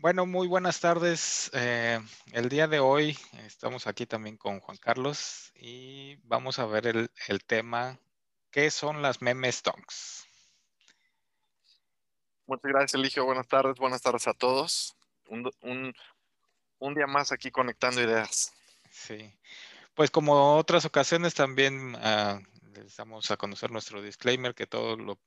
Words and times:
Bueno, 0.00 0.24
muy 0.24 0.48
buenas 0.48 0.80
tardes. 0.80 1.50
Eh, 1.52 2.00
el 2.32 2.48
día 2.48 2.66
de 2.66 2.80
hoy 2.80 3.18
estamos 3.44 3.86
aquí 3.86 4.06
también 4.06 4.38
con 4.38 4.58
Juan 4.58 4.78
Carlos 4.78 5.52
y 5.54 6.16
vamos 6.22 6.58
a 6.58 6.64
ver 6.64 6.86
el, 6.86 7.44
tema, 7.44 7.98
¿qué 8.50 8.70
son 8.70 9.02
las 9.02 9.20
meme 9.20 9.52
stonks? 9.52 10.26
Muchas 12.46 12.72
gracias, 12.72 12.94
Eligio. 12.94 13.26
Buenas 13.26 13.46
tardes, 13.46 13.76
buenas 13.76 14.00
tardes 14.00 14.26
a 14.26 14.32
todos. 14.32 14.96
Un, 15.28 15.92
día 16.94 17.06
más 17.06 17.30
aquí 17.30 17.50
conectando 17.50 18.00
ideas. 18.00 18.54
Sí, 18.90 19.30
pues 19.92 20.10
como 20.10 20.56
otras 20.56 20.86
ocasiones 20.86 21.34
también 21.34 21.94
uh, 21.94 22.40
les 22.82 22.96
damos 22.96 23.30
a 23.30 23.36
conocer 23.36 23.70
nuestro 23.70 24.02
disclaimer 24.02 24.54
que 24.54 24.66
todo 24.66 24.96
lo, 24.96 25.20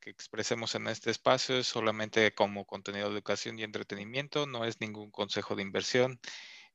que 0.00 0.10
expresemos 0.10 0.74
en 0.74 0.88
este 0.88 1.10
espacio 1.10 1.58
es 1.58 1.66
solamente 1.66 2.34
como 2.34 2.66
contenido 2.66 3.08
de 3.08 3.14
educación 3.14 3.58
y 3.58 3.62
entretenimiento, 3.62 4.46
no 4.46 4.64
es 4.64 4.80
ningún 4.80 5.10
consejo 5.10 5.56
de 5.56 5.62
inversión. 5.62 6.20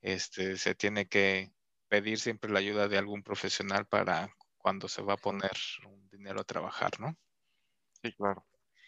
Este, 0.02 0.58
se 0.58 0.76
tiene 0.76 1.08
que 1.08 1.52
pedir 1.88 2.20
siempre 2.20 2.52
la 2.52 2.60
ayuda 2.60 2.88
de 2.88 2.98
algún 2.98 3.24
profesional 3.24 3.86
para 3.86 4.36
cuando 4.58 4.88
se 4.88 5.02
va 5.02 5.14
a 5.14 5.18
poner 5.18 5.52
un 5.86 6.10
dinero 6.10 6.42
a 6.42 6.46
trabajar, 6.46 7.00
¿no? 7.00 7.16
Sí, 8.02 8.12
claro. 8.14 8.46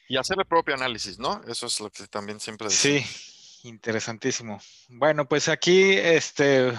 Y 0.07 0.17
hacer 0.17 0.37
el 0.39 0.45
propio 0.45 0.75
análisis, 0.75 1.19
¿no? 1.19 1.41
Eso 1.47 1.67
es 1.67 1.79
lo 1.79 1.89
que 1.89 2.07
también 2.07 2.39
siempre 2.39 2.67
decimos. 2.67 3.05
Sí, 3.05 3.67
interesantísimo. 3.67 4.59
Bueno, 4.89 5.27
pues 5.27 5.47
aquí, 5.47 5.93
este, 5.93 6.73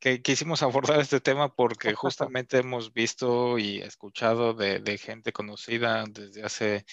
que 0.00 0.22
quisimos 0.22 0.62
abordar 0.62 1.00
este 1.00 1.20
tema 1.20 1.54
porque 1.54 1.94
justamente 1.94 2.58
hemos 2.58 2.92
visto 2.92 3.58
y 3.58 3.78
escuchado 3.78 4.54
de, 4.54 4.98
gente 4.98 5.32
conocida 5.32 6.04
desde 6.08 6.44
hace, 6.44 6.86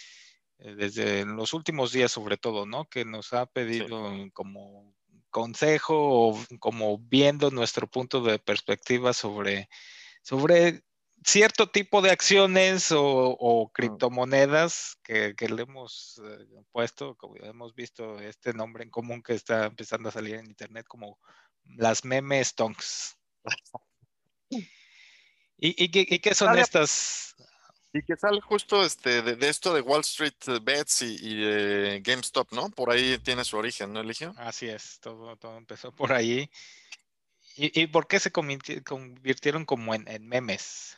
eh, 0.59 0.75
desde 0.75 1.25
los 1.25 1.53
últimos 1.53 1.91
días 1.91 2.11
sobre 2.11 2.37
todo, 2.37 2.65
¿no? 2.65 2.85
Que 2.89 3.05
nos 3.05 3.33
ha 3.33 3.45
pedido 3.45 4.11
como 4.33 4.93
consejo 5.29 5.95
o 5.97 6.39
como 6.59 6.97
viendo 6.97 7.51
nuestro 7.51 7.87
punto 7.87 8.21
de 8.21 8.39
perspectiva 8.39 9.11
sobre, 9.13 9.69
sobre 10.21 10.83
cierto 11.25 11.67
tipo 11.67 12.01
de 12.01 12.11
acciones 12.11 12.89
o, 12.95 13.71
criptomonedas 13.73 14.97
que, 15.03 15.35
le 15.49 15.63
hemos 15.63 16.21
eh, 16.23 16.63
puesto, 16.71 17.15
como 17.15 17.35
hemos 17.37 17.73
visto 17.73 18.19
este 18.19 18.53
nombre 18.53 18.83
en 18.83 18.89
común 18.89 19.21
que 19.21 19.33
está 19.33 19.65
empezando 19.65 20.09
a 20.09 20.11
salir 20.11 20.35
en 20.35 20.45
internet 20.45 20.85
como 20.87 21.19
las 21.77 22.05
meme 22.05 22.43
stonks. 22.43 23.17
¿Y, 25.57 25.89
qué, 26.19 26.35
son 26.35 26.57
estas? 26.57 27.35
Y 27.93 28.03
que 28.03 28.15
sale 28.17 28.41
justo 28.41 28.83
este, 28.83 29.21
de, 29.21 29.49
esto 29.49 29.73
de 29.73 29.81
Wall 29.81 30.01
Street 30.01 30.33
Bets 30.61 31.01
y, 31.01 31.35
de 31.35 32.01
GameStop, 32.03 32.51
¿no? 32.51 32.69
Por 32.69 32.91
ahí 32.91 33.17
tiene 33.19 33.45
su 33.45 33.57
origen, 33.57 33.93
¿no, 33.93 34.01
Eligio? 34.01 34.33
Así 34.37 34.67
es, 34.67 34.99
todo, 34.99 35.37
todo 35.37 35.57
empezó 35.57 35.91
por 35.91 36.11
ahí. 36.11 36.49
¿Y, 37.57 37.87
por 37.87 38.07
qué 38.07 38.19
se 38.19 38.33
convirtieron 38.33 39.65
como 39.65 39.95
en 39.95 40.27
memes? 40.27 40.97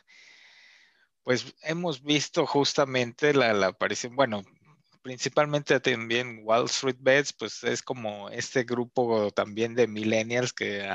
Pues 1.28 1.54
hemos 1.60 2.02
visto 2.02 2.46
justamente 2.46 3.34
la, 3.34 3.66
aparición, 3.66 4.16
bueno, 4.16 4.42
principalmente 5.08 5.80
también 5.80 6.40
Wall 6.44 6.66
Street 6.66 6.98
Bets, 7.00 7.32
pues 7.32 7.64
es 7.64 7.80
como 7.82 8.28
este 8.28 8.64
grupo 8.64 9.30
también 9.30 9.74
de 9.74 9.86
millennials 9.86 10.52
que, 10.52 10.86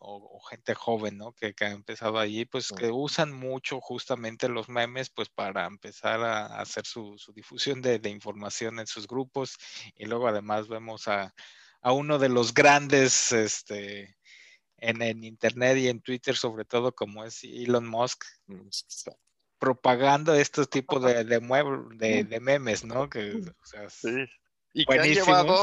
o, 0.00 0.40
gente 0.50 0.74
joven, 0.74 1.18
¿no? 1.18 1.32
Que, 1.34 1.54
ha 1.60 1.70
empezado 1.70 2.18
allí, 2.18 2.46
pues 2.46 2.72
que 2.76 2.90
usan 2.90 3.32
mucho 3.32 3.80
justamente 3.80 4.48
los 4.48 4.68
memes, 4.68 5.08
pues 5.10 5.28
para 5.28 5.66
empezar 5.66 6.20
a, 6.20 6.46
hacer 6.60 6.84
su, 6.84 7.16
difusión 7.32 7.80
de, 7.80 8.00
información 8.10 8.80
en 8.80 8.88
sus 8.88 9.06
grupos. 9.06 9.56
Y 9.94 10.06
luego 10.06 10.26
además 10.26 10.66
vemos 10.66 11.06
a, 11.06 11.32
uno 11.84 12.18
de 12.18 12.28
los 12.28 12.52
grandes, 12.52 13.30
este, 13.30 14.16
en, 14.78 15.00
en 15.00 15.22
Internet 15.22 15.78
y 15.78 15.86
en 15.86 16.00
Twitter 16.00 16.36
sobre 16.36 16.64
todo, 16.64 16.92
como 16.92 17.24
es 17.24 17.44
Elon 17.44 17.86
Musk, 17.86 18.24
propagando 19.60 20.34
estos 20.34 20.68
tipos 20.68 21.04
de, 21.04 21.22
de, 21.22 22.24
de, 22.24 22.40
memes, 22.40 22.82
¿no? 22.82 23.08
Que, 23.08 23.36
o 23.36 23.66
sea, 23.66 23.88
sí. 23.90 24.26
Y 24.72 24.86
que 24.86 24.98
han 24.98 25.12
llevado 25.12 25.54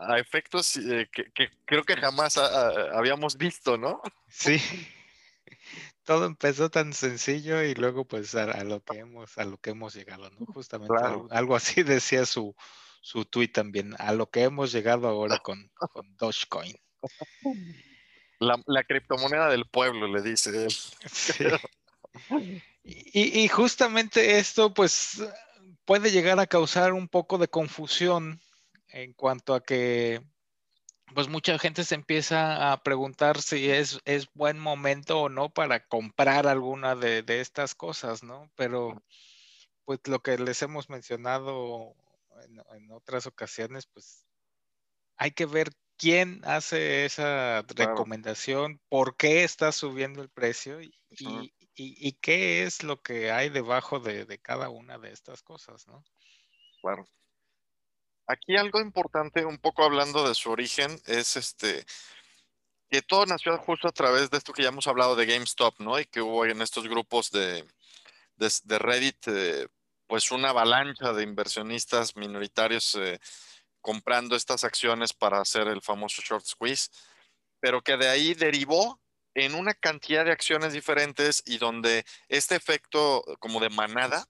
a 0.00 0.18
efectos 0.18 0.76
eh, 0.76 1.08
que, 1.12 1.50
creo 1.64 1.82
que 1.82 1.96
jamás 1.96 2.38
habíamos 2.38 3.36
visto, 3.36 3.76
¿no? 3.76 4.00
Sí. 4.28 4.58
Todo 6.04 6.26
empezó 6.26 6.70
tan 6.70 6.92
sencillo 6.92 7.62
y 7.62 7.74
luego 7.74 8.06
pues 8.06 8.34
a, 8.34 8.64
lo 8.64 8.82
que 8.82 8.98
hemos 8.98 9.36
a 9.36 9.44
lo 9.44 9.58
que 9.58 9.70
hemos 9.70 9.94
llegado, 9.94 10.30
¿no? 10.30 10.46
Justamente 10.46 10.94
algo, 11.30 11.56
así 11.56 11.82
decía 11.82 12.24
su 12.24 12.54
su 13.02 13.24
tweet 13.24 13.48
también, 13.48 13.94
a 13.98 14.12
lo 14.12 14.30
que 14.30 14.42
hemos 14.42 14.72
llegado 14.72 15.08
ahora 15.08 15.38
con, 15.42 15.70
con 15.74 16.16
Dogecoin. 16.16 16.76
La, 18.38 18.62
la 18.66 18.84
criptomoneda 18.84 19.48
del 19.48 19.66
pueblo, 19.66 20.06
le 20.06 20.22
dice 20.22 20.64
él. 20.64 20.70
Sí. 20.70 21.44
Y, 22.82 23.48
justamente 23.48 24.38
esto, 24.38 24.72
pues, 24.74 25.22
puede 25.84 26.10
llegar 26.10 26.40
a 26.40 26.46
causar 26.46 26.92
un 26.92 27.08
poco 27.08 27.38
de 27.38 27.48
confusión 27.48 28.40
en 28.88 29.12
cuanto 29.12 29.54
a 29.54 29.62
que, 29.62 30.22
pues, 31.14 31.28
mucha 31.28 31.58
gente 31.58 31.84
se 31.84 31.94
empieza 31.94 32.72
a 32.72 32.82
preguntar 32.82 33.40
si 33.40 33.70
es, 33.70 34.00
es 34.04 34.28
buen 34.34 34.58
momento 34.58 35.20
o 35.22 35.28
no 35.28 35.50
para 35.50 35.86
comprar 35.86 36.46
alguna 36.46 36.96
de, 36.96 37.24
estas 37.40 37.74
cosas, 37.74 38.22
¿no? 38.22 38.50
Pero, 38.56 39.02
pues, 39.84 40.00
lo 40.06 40.20
que 40.20 40.38
les 40.38 40.62
hemos 40.62 40.88
mencionado 40.88 41.94
en, 42.44 42.62
en 42.76 42.92
otras 42.92 43.26
ocasiones, 43.26 43.86
pues, 43.86 44.24
hay 45.16 45.32
que 45.32 45.46
ver 45.46 45.70
quién 46.00 46.40
hace 46.44 47.04
esa 47.04 47.60
recomendación, 47.62 48.80
por 48.88 49.16
qué 49.16 49.44
está 49.44 49.70
subiendo 49.70 50.22
el 50.22 50.30
precio 50.30 50.80
y, 50.80 50.94
y, 51.74 52.12
qué 52.22 52.62
es 52.62 52.82
lo 52.82 53.02
que 53.02 53.30
hay 53.30 53.50
debajo 53.50 54.00
de, 54.00 54.38
cada 54.38 54.70
una 54.70 54.96
de 54.96 55.12
estas 55.12 55.42
cosas, 55.42 55.86
¿no? 55.86 56.02
Claro. 56.80 57.04
Aquí 58.26 58.56
algo 58.56 58.80
importante, 58.80 59.44
un 59.44 59.58
poco 59.58 59.84
hablando 59.84 60.26
de 60.26 60.34
su 60.34 60.50
origen, 60.50 60.98
es 61.04 61.36
este 61.36 61.84
que 62.88 63.02
todo 63.02 63.26
nació 63.26 63.56
justo 63.58 63.86
a 63.86 63.92
través 63.92 64.30
de 64.30 64.38
esto 64.38 64.54
que 64.54 64.62
ya 64.62 64.70
hemos 64.70 64.86
hablado 64.86 65.14
de 65.14 65.26
GameStop, 65.26 65.80
¿no? 65.80 66.00
Y 66.00 66.06
que 66.06 66.22
hubo 66.22 66.46
en 66.46 66.62
estos 66.62 66.88
grupos 66.88 67.30
de, 67.30 67.64
de, 68.36 68.78
Reddit, 68.78 69.28
eh, 69.28 69.68
pues 70.06 70.32
una 70.32 70.48
avalancha 70.48 71.12
de 71.12 71.22
inversionistas 71.22 72.16
minoritarios 72.16 72.94
eh, 72.94 73.20
comprando 73.80 74.36
estas 74.36 74.64
acciones 74.64 75.12
para 75.12 75.40
hacer 75.40 75.68
el 75.68 75.82
famoso 75.82 76.22
short 76.22 76.44
squeeze, 76.44 76.88
pero 77.60 77.82
que 77.82 77.96
de 77.96 78.08
ahí 78.08 78.34
derivó 78.34 79.00
en 79.34 79.54
una 79.54 79.74
cantidad 79.74 80.24
de 80.24 80.32
acciones 80.32 80.72
diferentes 80.72 81.42
y 81.46 81.58
donde 81.58 82.04
este 82.28 82.56
efecto 82.56 83.22
como 83.38 83.60
de 83.60 83.70
manada 83.70 84.26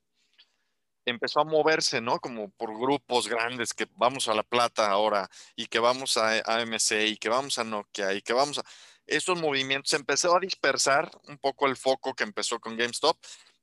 empezó 1.07 1.41
a 1.41 1.45
moverse, 1.45 2.01
¿no? 2.01 2.19
Como 2.21 2.51
por 2.51 2.79
grupos 2.79 3.29
grandes 3.29 3.73
que 3.75 3.87
vamos 3.97 4.29
a 4.29 4.35
La 4.35 4.43
Plata 4.43 4.91
ahora 4.91 5.29
y 5.57 5.67
que 5.67 5.79
vamos 5.79 6.17
a 6.17 6.41
AMC 6.45 6.93
y 7.07 7.17
que 7.17 7.29
vamos 7.29 7.59
a 7.59 7.65
Nokia 7.65 8.13
y 8.15 8.23
que 8.23 8.33
vamos 8.33 8.59
a... 8.59 8.63
Esos 9.07 9.41
movimientos 9.41 9.93
empezó 9.95 10.37
a 10.37 10.41
dispersar 10.41 11.11
un 11.27 11.39
poco 11.39 11.67
el 11.67 11.77
foco 11.77 12.15
que 12.15 12.23
empezó 12.23 12.61
con 12.61 12.77
GameStop 12.77 13.19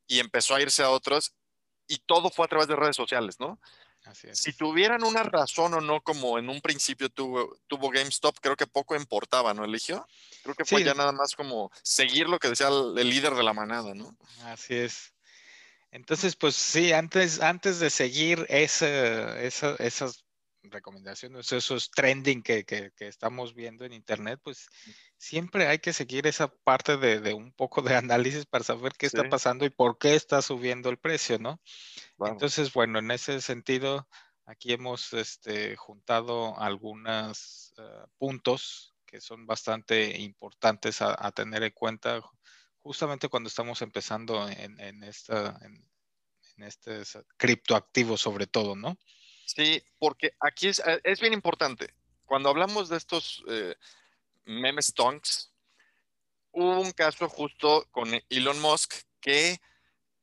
y 0.08 0.20
empezó 0.20 0.56
a 0.56 0.62
irse 0.62 0.84
a 0.84 0.90
otros 0.90 1.34
y 1.88 1.97
todo 2.00 2.30
fue 2.30 2.46
a 2.46 2.50
través 2.50 2.68
de 2.68 2.76
redes 2.76 2.96
sociales, 2.96 3.40
¿no? 3.40 3.59
Si 4.13 4.53
tuvieran 4.53 5.03
una 5.03 5.23
razón 5.23 5.73
o 5.73 5.81
no, 5.81 6.01
como 6.01 6.38
en 6.38 6.50
un 6.50 6.62
principio 6.62 7.09
tuvo, 7.09 7.57
tuvo 7.68 7.90
GameStop, 7.90 8.38
creo 8.40 8.56
que 8.56 8.68
poco 8.68 8.95
importaba, 8.95 9.53
¿no, 9.53 9.66
Eligio? 9.66 10.07
Creo 10.44 10.56
que 10.56 10.66
fue 10.66 10.84
ya 10.84 10.94
nada 10.94 11.12
más 11.12 11.35
como 11.35 11.72
seguir 11.84 12.28
lo 12.29 12.40
que 12.40 12.50
decía 12.50 12.67
el, 12.67 12.96
líder 12.96 13.34
de 13.34 13.44
la 13.44 13.53
manada, 13.53 13.94
¿no? 13.94 14.16
Así 14.46 14.75
es. 14.75 15.13
Entonces, 15.91 16.35
pues 16.35 16.56
sí, 16.56 16.94
antes, 16.94 17.41
antes 17.41 17.79
de 17.79 17.90
seguir 17.90 18.46
esa, 18.50 19.40
esas 19.40 20.27
recomendaciones, 20.69 21.52
esos 21.52 21.91
trending 21.91 22.43
que, 22.43 22.66
que, 22.66 22.91
estamos 22.99 23.53
viendo 23.53 23.85
en 23.85 23.93
Internet, 23.93 24.40
pues 24.43 24.67
siempre 25.17 25.67
hay 25.67 25.79
que 25.79 25.93
seguir 25.93 26.28
esa 26.28 26.47
parte 26.47 26.97
de, 26.97 27.34
un 27.34 27.52
poco 27.52 27.81
de 27.81 27.96
análisis 27.96 28.46
para 28.46 28.64
saber 28.64 28.93
qué 28.97 29.05
está 29.05 29.29
pasando 29.29 29.66
y 29.66 29.69
por 29.69 29.97
qué 29.97 30.16
está 30.16 30.41
subiendo 30.41 30.90
el 30.90 30.97
precio, 30.97 31.40
¿no? 31.40 31.61
Entonces, 32.19 32.73
bueno, 32.73 32.99
en 32.99 33.11
ese 33.11 33.41
sentido, 33.41 34.08
aquí 34.46 34.73
hemos 34.73 35.14
este, 35.14 35.75
juntado 35.75 36.59
algunos 36.59 37.73
eh, 37.78 37.84
puntos 38.17 38.96
que 39.05 39.22
son 39.22 39.46
bastante 39.47 40.20
importantes 40.20 41.02
a, 41.02 41.31
tener 41.31 41.63
en 41.63 41.72
cuenta 41.72 42.22
justamente 42.78 43.29
cuando 43.29 43.47
estamos 43.47 43.81
empezando 43.81 44.47
en, 44.49 45.03
esta, 45.03 45.58
en, 45.61 46.63
este 46.63 47.03
criptoactivo 47.37 48.17
sobre 48.17 48.47
todo, 48.47 48.75
¿no? 48.75 48.97
Sí, 49.47 49.82
porque 49.97 50.34
aquí 50.41 50.67
es, 50.67 50.79
eh, 50.79 50.99
es 51.05 51.22
bien 51.22 51.32
importante. 51.32 51.94
Cuando 52.26 52.49
hablamos 52.49 52.90
de 52.90 52.97
estos 52.97 53.44
eh, 53.47 53.76
meme 54.44 54.82
stonks, 54.82 55.53
hubo 56.52 56.82
un 56.82 56.91
caso 56.91 57.29
justo 57.29 57.88
con 57.91 58.09
Elon 58.29 58.59
Musk 58.59 58.94
que 59.22 59.58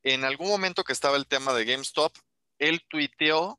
en 0.03 0.25
algún 0.25 0.49
momento 0.49 0.85
que 0.85 0.93
estaba 0.93 1.17
el 1.17 1.27
tema 1.27 1.55
de 1.55 1.65
GameStop, 1.65 2.15
él 2.59 2.85
tuiteó 2.87 3.59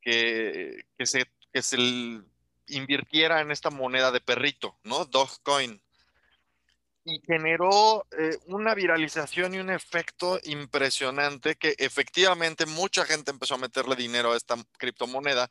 que, 0.00 0.86
que, 0.96 1.06
se, 1.06 1.26
que 1.52 1.60
invirtiera 2.68 3.40
en 3.40 3.50
esta 3.50 3.70
moneda 3.70 4.12
de 4.12 4.20
perrito, 4.20 4.78
¿no? 4.84 5.06
Dogecoin. 5.06 5.82
Y 7.04 7.20
generó 7.26 8.06
eh, 8.18 8.38
una 8.46 8.74
viralización 8.74 9.54
y 9.54 9.58
un 9.58 9.70
efecto 9.70 10.40
impresionante 10.44 11.56
que 11.56 11.74
efectivamente 11.78 12.66
mucha 12.66 13.04
gente 13.04 13.30
empezó 13.30 13.54
a 13.54 13.58
meterle 13.58 13.94
dinero 13.94 14.32
a 14.32 14.36
esta 14.36 14.56
criptomoneda, 14.78 15.48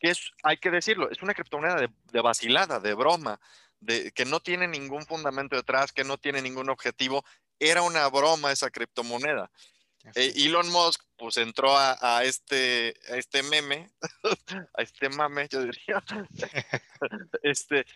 que 0.00 0.10
es, 0.10 0.32
hay 0.42 0.56
que 0.58 0.70
decirlo, 0.70 1.10
es 1.10 1.22
una 1.22 1.34
criptomoneda 1.34 1.76
de, 1.76 1.90
de 2.12 2.20
vacilada, 2.20 2.80
de 2.80 2.94
broma, 2.94 3.40
de, 3.80 4.10
que 4.12 4.24
no 4.24 4.40
tiene 4.40 4.66
ningún 4.66 5.06
fundamento 5.06 5.56
detrás, 5.56 5.92
que 5.92 6.04
no 6.04 6.18
tiene 6.18 6.42
ningún 6.42 6.70
objetivo. 6.70 7.24
Era 7.58 7.82
una 7.82 8.06
broma 8.08 8.52
esa 8.52 8.70
criptomoneda. 8.70 9.50
Eh, 10.14 10.32
Elon 10.36 10.68
Musk 10.70 11.02
pues 11.16 11.36
entró 11.38 11.76
a, 11.76 12.22
este, 12.24 12.94
a 13.10 13.16
este 13.16 13.42
meme, 13.42 13.90
a 14.74 14.82
este 14.82 15.08
mame, 15.08 15.48
yo 15.48 15.62
diría, 15.62 16.04
este, 17.42 17.86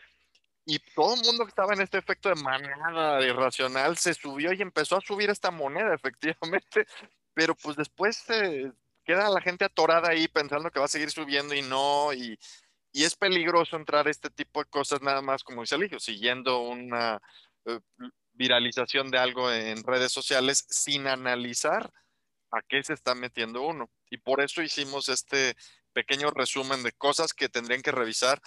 y 0.70 0.78
todo 0.94 1.14
el 1.14 1.22
mundo 1.22 1.44
que 1.44 1.48
estaba 1.48 1.74
en 1.74 1.80
este 1.80 1.98
efecto 1.98 2.28
de 2.28 2.36
manada 2.36 3.20
irracional 3.26 3.96
se 3.96 4.14
subió 4.14 4.52
y 4.52 4.62
empezó 4.62 4.96
a 4.96 5.00
subir 5.00 5.28
esta 5.28 5.50
moneda, 5.50 5.92
efectivamente, 5.94 6.86
pero 7.34 7.56
pues 7.56 7.76
después 7.76 8.24
queda 9.04 9.30
la 9.30 9.40
gente 9.40 9.64
atorada 9.64 10.10
ahí 10.10 10.28
pensando 10.28 10.70
que 10.70 10.78
va 10.78 10.84
a 10.84 10.88
seguir 10.88 11.10
subiendo 11.10 11.56
y 11.56 11.62
no, 11.62 12.12
y, 12.12 12.38
y 12.92 13.02
es 13.02 13.16
peligroso 13.16 13.74
entrar 13.74 14.06
a 14.06 14.12
este 14.12 14.30
tipo 14.30 14.60
de 14.62 14.70
cosas 14.70 15.02
nada 15.02 15.20
más, 15.22 15.42
como 15.42 15.62
dice 15.62 15.74
Eligio, 15.74 15.98
siguiendo 15.98 16.60
una 16.60 17.20
eh, 17.64 17.80
viralización 18.34 19.10
de 19.10 19.18
algo 19.18 19.50
en 19.50 19.82
redes 19.82 20.12
sociales 20.12 20.64
sin 20.70 21.08
analizar 21.08 21.92
a 22.52 22.62
qué 22.62 22.80
se 22.84 22.92
está 22.94 23.16
metiendo 23.16 23.62
uno. 23.62 23.90
Y 24.08 24.18
por 24.18 24.40
eso 24.40 24.62
hicimos 24.62 25.08
este 25.08 25.56
pequeño 25.92 26.30
resumen 26.30 26.84
de 26.84 26.92
cosas 26.92 27.34
que 27.34 27.48
tendrían 27.48 27.82
que 27.82 27.90
revisar 27.90 28.40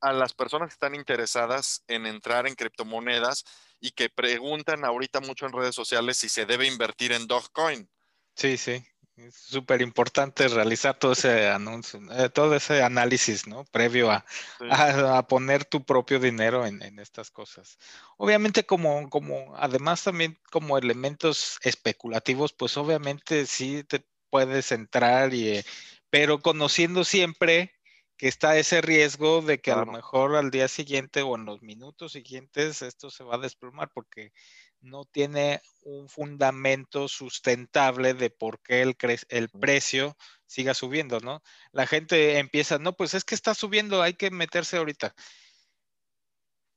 a 0.00 0.12
las 0.12 0.32
personas 0.32 0.68
que 0.68 0.74
están 0.74 0.94
interesadas 0.94 1.82
en 1.88 2.06
entrar 2.06 2.46
en 2.46 2.54
criptomonedas 2.54 3.44
y 3.80 3.90
que 3.92 4.08
preguntan 4.08 4.84
ahorita 4.84 5.20
mucho 5.20 5.46
en 5.46 5.52
redes 5.52 5.74
sociales 5.74 6.16
si 6.16 6.28
se 6.28 6.46
debe 6.46 6.66
invertir 6.66 7.12
en 7.12 7.26
Dogecoin. 7.26 7.88
Sí, 8.34 8.56
sí. 8.56 8.84
Es 9.18 9.34
súper 9.34 9.82
importante 9.82 10.46
realizar 10.46 10.96
todo 10.96 11.12
ese 11.12 11.48
anuncio, 11.48 12.00
eh, 12.12 12.28
todo 12.28 12.54
ese 12.54 12.82
análisis, 12.84 13.48
¿no? 13.48 13.64
Previo 13.64 14.12
a, 14.12 15.26
poner 15.26 15.64
tu 15.64 15.84
propio 15.84 16.20
dinero 16.20 16.64
en, 16.64 16.80
estas 17.00 17.32
cosas. 17.32 17.78
Obviamente, 18.16 18.64
como, 18.64 19.10
como, 19.10 19.56
además 19.56 20.04
también 20.04 20.38
como 20.52 20.78
elementos 20.78 21.58
especulativos, 21.62 22.52
pues 22.52 22.76
obviamente 22.76 23.46
sí 23.46 23.82
te 23.82 24.06
puedes 24.30 24.70
entrar 24.70 25.34
y, 25.34 25.48
eh, 25.48 25.64
pero 26.10 26.38
conociendo 26.38 27.02
siempre 27.02 27.77
que 28.18 28.26
está 28.26 28.58
ese 28.58 28.80
riesgo 28.80 29.42
de 29.42 29.60
que 29.60 29.70
a 29.70 29.76
lo 29.76 29.86
mejor 29.86 30.34
al 30.34 30.50
día 30.50 30.66
siguiente 30.66 31.22
o 31.22 31.36
en 31.36 31.44
los 31.44 31.62
minutos 31.62 32.12
siguientes 32.12 32.82
esto 32.82 33.10
se 33.10 33.22
va 33.22 33.36
a 33.36 33.38
desplomar 33.38 33.90
porque 33.94 34.32
no 34.80 35.04
tiene 35.04 35.62
un 35.84 36.08
fundamento 36.08 37.06
sustentable 37.06 38.14
de 38.14 38.30
por 38.30 38.60
qué 38.60 38.82
el, 38.82 38.96
el 39.28 39.48
precio 39.48 40.16
siga 40.46 40.74
subiendo, 40.74 41.20
¿no? 41.20 41.42
La 41.70 41.86
gente 41.86 42.38
empieza, 42.38 42.78
no, 42.78 42.94
pues 42.94 43.14
es 43.14 43.24
que 43.24 43.36
está 43.36 43.54
subiendo, 43.54 44.02
hay 44.02 44.14
que 44.14 44.30
meterse 44.30 44.78
ahorita. 44.78 45.14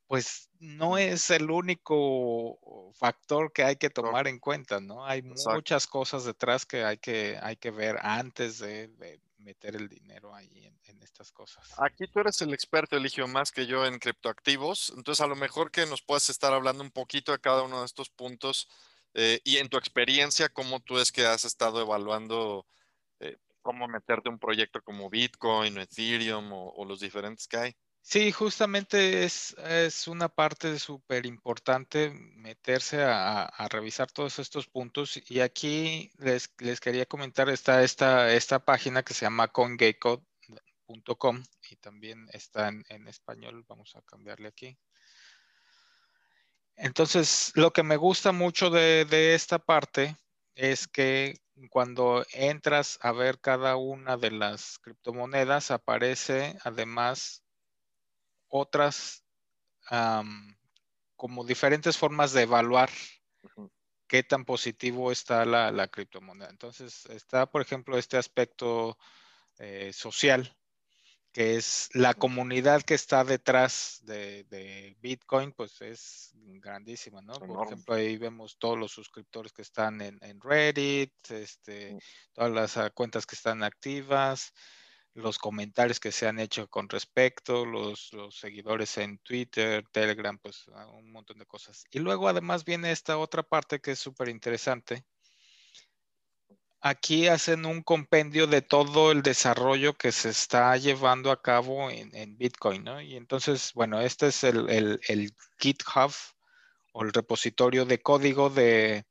Pues 0.05 0.49
no 0.59 0.97
es 0.97 1.29
el 1.31 1.49
único 1.49 2.91
factor 2.93 3.51
que 3.51 3.63
hay 3.63 3.77
que 3.77 3.89
tomar 3.89 4.27
en 4.27 4.39
cuenta, 4.39 4.79
¿no? 4.79 5.05
Hay 5.05 5.23
muchas 5.23 5.87
cosas 5.87 6.25
detrás 6.25 6.65
que 6.65 6.83
hay 6.83 6.97
que, 6.97 7.39
hay 7.41 7.55
que 7.55 7.71
ver 7.71 7.97
antes 8.01 8.59
de, 8.59 8.89
meter 9.41 9.75
el 9.75 9.87
dinero 9.87 10.33
ahí 10.33 10.65
en, 10.85 11.01
estas 11.01 11.31
cosas. 11.31 11.67
Aquí 11.77 12.07
tú 12.07 12.19
eres 12.19 12.41
el 12.41 12.53
experto, 12.53 12.95
Eligio, 12.95 13.27
más 13.27 13.51
que 13.51 13.65
yo 13.65 13.85
en 13.85 13.99
criptoactivos. 13.99 14.93
Entonces, 14.95 15.21
a 15.21 15.27
lo 15.27 15.35
mejor 15.35 15.71
que 15.71 15.85
nos 15.85 16.01
puedas 16.01 16.29
estar 16.29 16.53
hablando 16.53 16.83
un 16.83 16.91
poquito 16.91 17.31
de 17.31 17.39
cada 17.39 17.63
uno 17.63 17.79
de 17.79 17.85
estos 17.85 18.09
puntos 18.09 18.69
eh, 19.13 19.41
y 19.43 19.57
en 19.57 19.69
tu 19.69 19.77
experiencia, 19.77 20.49
cómo 20.49 20.79
tú 20.79 20.99
es 20.99 21.11
que 21.11 21.25
has 21.25 21.43
estado 21.43 21.81
evaluando 21.81 22.65
eh, 23.19 23.37
cómo 23.61 23.87
meterte 23.87 24.29
un 24.29 24.39
proyecto 24.39 24.81
como 24.81 25.09
Bitcoin 25.09 25.77
o 25.77 25.81
Ethereum 25.81 26.51
o 26.53 26.85
los 26.85 26.99
diferentes 26.99 27.47
que 27.47 27.57
hay. 27.57 27.75
Sí, 28.03 28.31
justamente 28.31 29.23
es, 29.23 29.55
es 29.59 30.07
una 30.07 30.27
parte 30.27 30.79
súper 30.79 31.25
importante 31.25 32.09
meterse 32.09 33.03
a, 33.03 33.49
revisar 33.69 34.11
todos 34.11 34.39
estos 34.39 34.67
puntos. 34.67 35.19
Y 35.29 35.39
aquí 35.39 36.11
les, 36.17 36.49
quería 36.79 37.05
comentar, 37.05 37.49
está 37.49 37.83
esta, 37.83 38.33
esta 38.33 38.59
página 38.65 39.03
que 39.03 39.13
se 39.13 39.25
llama 39.25 39.47
congecode.com 39.49 41.43
y 41.69 41.75
también 41.77 42.27
está 42.33 42.69
en, 42.69 43.07
español. 43.07 43.63
Vamos 43.67 43.95
a 43.95 44.01
cambiarle 44.01 44.47
aquí. 44.49 44.77
Entonces, 46.75 47.51
lo 47.55 47.71
que 47.71 47.83
me 47.83 47.97
gusta 47.97 48.31
mucho 48.31 48.69
de, 48.71 49.05
de 49.05 49.35
esta 49.35 49.59
parte 49.59 50.17
es 50.55 50.87
que 50.87 51.35
cuando 51.69 52.25
entras 52.33 52.97
a 53.01 53.11
ver 53.11 53.39
cada 53.39 53.75
una 53.77 54.17
de 54.17 54.31
las 54.31 54.79
criptomonedas, 54.79 55.71
aparece 55.71 56.57
además 56.63 57.43
otras 58.51 59.23
como 61.15 61.43
diferentes 61.43 61.97
formas 61.97 62.33
de 62.33 62.43
evaluar 62.43 62.89
qué 64.07 64.23
tan 64.23 64.45
positivo 64.45 65.11
está 65.11 65.45
la, 65.45 65.87
criptomoneda. 65.87 66.49
Entonces 66.49 67.05
está, 67.07 67.45
por 67.45 67.61
ejemplo, 67.61 67.97
este 67.97 68.17
aspecto 68.17 68.97
eh, 69.57 69.91
social, 69.93 70.55
que 71.31 71.55
es 71.55 71.89
la 71.93 72.13
comunidad 72.13 72.81
que 72.81 72.93
está 72.93 73.23
detrás 73.23 73.99
de, 74.03 74.97
Bitcoin, 74.99 75.53
pues 75.53 75.79
es 75.81 76.31
grandísima, 76.33 77.21
¿no? 77.21 77.33
Por 77.35 77.67
ejemplo, 77.67 77.95
ahí 77.95 78.17
vemos 78.17 78.57
todos 78.59 78.77
los 78.77 78.91
suscriptores 78.91 79.53
que 79.53 79.61
están 79.61 80.01
en, 80.01 80.41
Reddit, 80.41 81.13
este, 81.29 81.97
todas 82.33 82.51
las 82.51 82.77
ah, 82.77 82.89
cuentas 82.89 83.25
que 83.25 83.35
están 83.35 83.63
activas, 83.63 84.53
los 85.13 85.37
comentarios 85.37 85.99
que 85.99 86.11
se 86.11 86.27
han 86.27 86.39
hecho 86.39 86.67
con 86.67 86.87
respecto, 86.89 87.65
los, 87.65 88.11
seguidores 88.31 88.97
en 88.97 89.17
Twitter, 89.19 89.85
Telegram, 89.91 90.37
pues 90.37 90.65
ah, 90.73 90.87
un 90.87 91.11
montón 91.11 91.37
de 91.39 91.45
cosas. 91.45 91.83
Y 91.91 91.99
luego 91.99 92.27
además 92.27 92.63
viene 92.63 92.91
esta 92.91 93.17
otra 93.17 93.43
parte 93.43 93.79
que 93.81 93.91
es 93.91 93.99
súper 93.99 94.29
interesante. 94.29 95.03
Aquí 96.79 97.27
hacen 97.27 97.65
un 97.65 97.83
compendio 97.83 98.47
de 98.47 98.61
todo 98.61 99.11
el 99.11 99.21
desarrollo 99.21 99.93
que 99.93 100.11
se 100.11 100.29
está 100.29 100.75
llevando 100.77 101.29
a 101.31 101.41
cabo 101.41 101.91
en, 101.91 102.37
Bitcoin, 102.37 102.83
¿no? 102.83 102.99
Y 103.01 103.17
entonces, 103.17 103.71
bueno, 103.75 104.01
este 104.01 104.27
es 104.27 104.43
el, 104.43 104.67
el 105.07 105.35
GitHub 105.59 106.11
o 106.93 107.03
el 107.03 107.13
repositorio 107.13 107.85
de 107.85 108.01
código 108.01 108.49
de, 108.49 109.05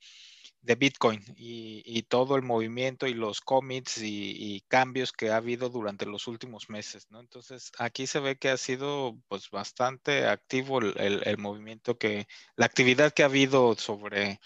de 0.62 0.74
Bitcoin 0.74 1.24
y, 1.36 2.02
todo 2.02 2.36
el 2.36 2.42
movimiento 2.42 3.06
y 3.06 3.14
los 3.14 3.40
commits 3.40 3.98
y, 4.02 4.62
cambios 4.68 5.12
que 5.12 5.30
ha 5.30 5.36
habido 5.36 5.68
durante 5.68 6.06
los 6.06 6.26
últimos 6.26 6.68
meses, 6.68 7.10
¿no? 7.10 7.20
Entonces, 7.20 7.72
aquí 7.78 8.06
se 8.06 8.20
ve 8.20 8.36
que 8.36 8.50
ha 8.50 8.56
sido 8.56 9.18
pues 9.28 9.50
bastante 9.50 10.26
activo 10.26 10.80
el, 10.80 11.38
movimiento 11.38 11.98
que, 11.98 12.26
la 12.56 12.66
actividad 12.66 13.12
que 13.12 13.22
ha 13.22 13.26
habido 13.26 13.74
sobre, 13.76 14.40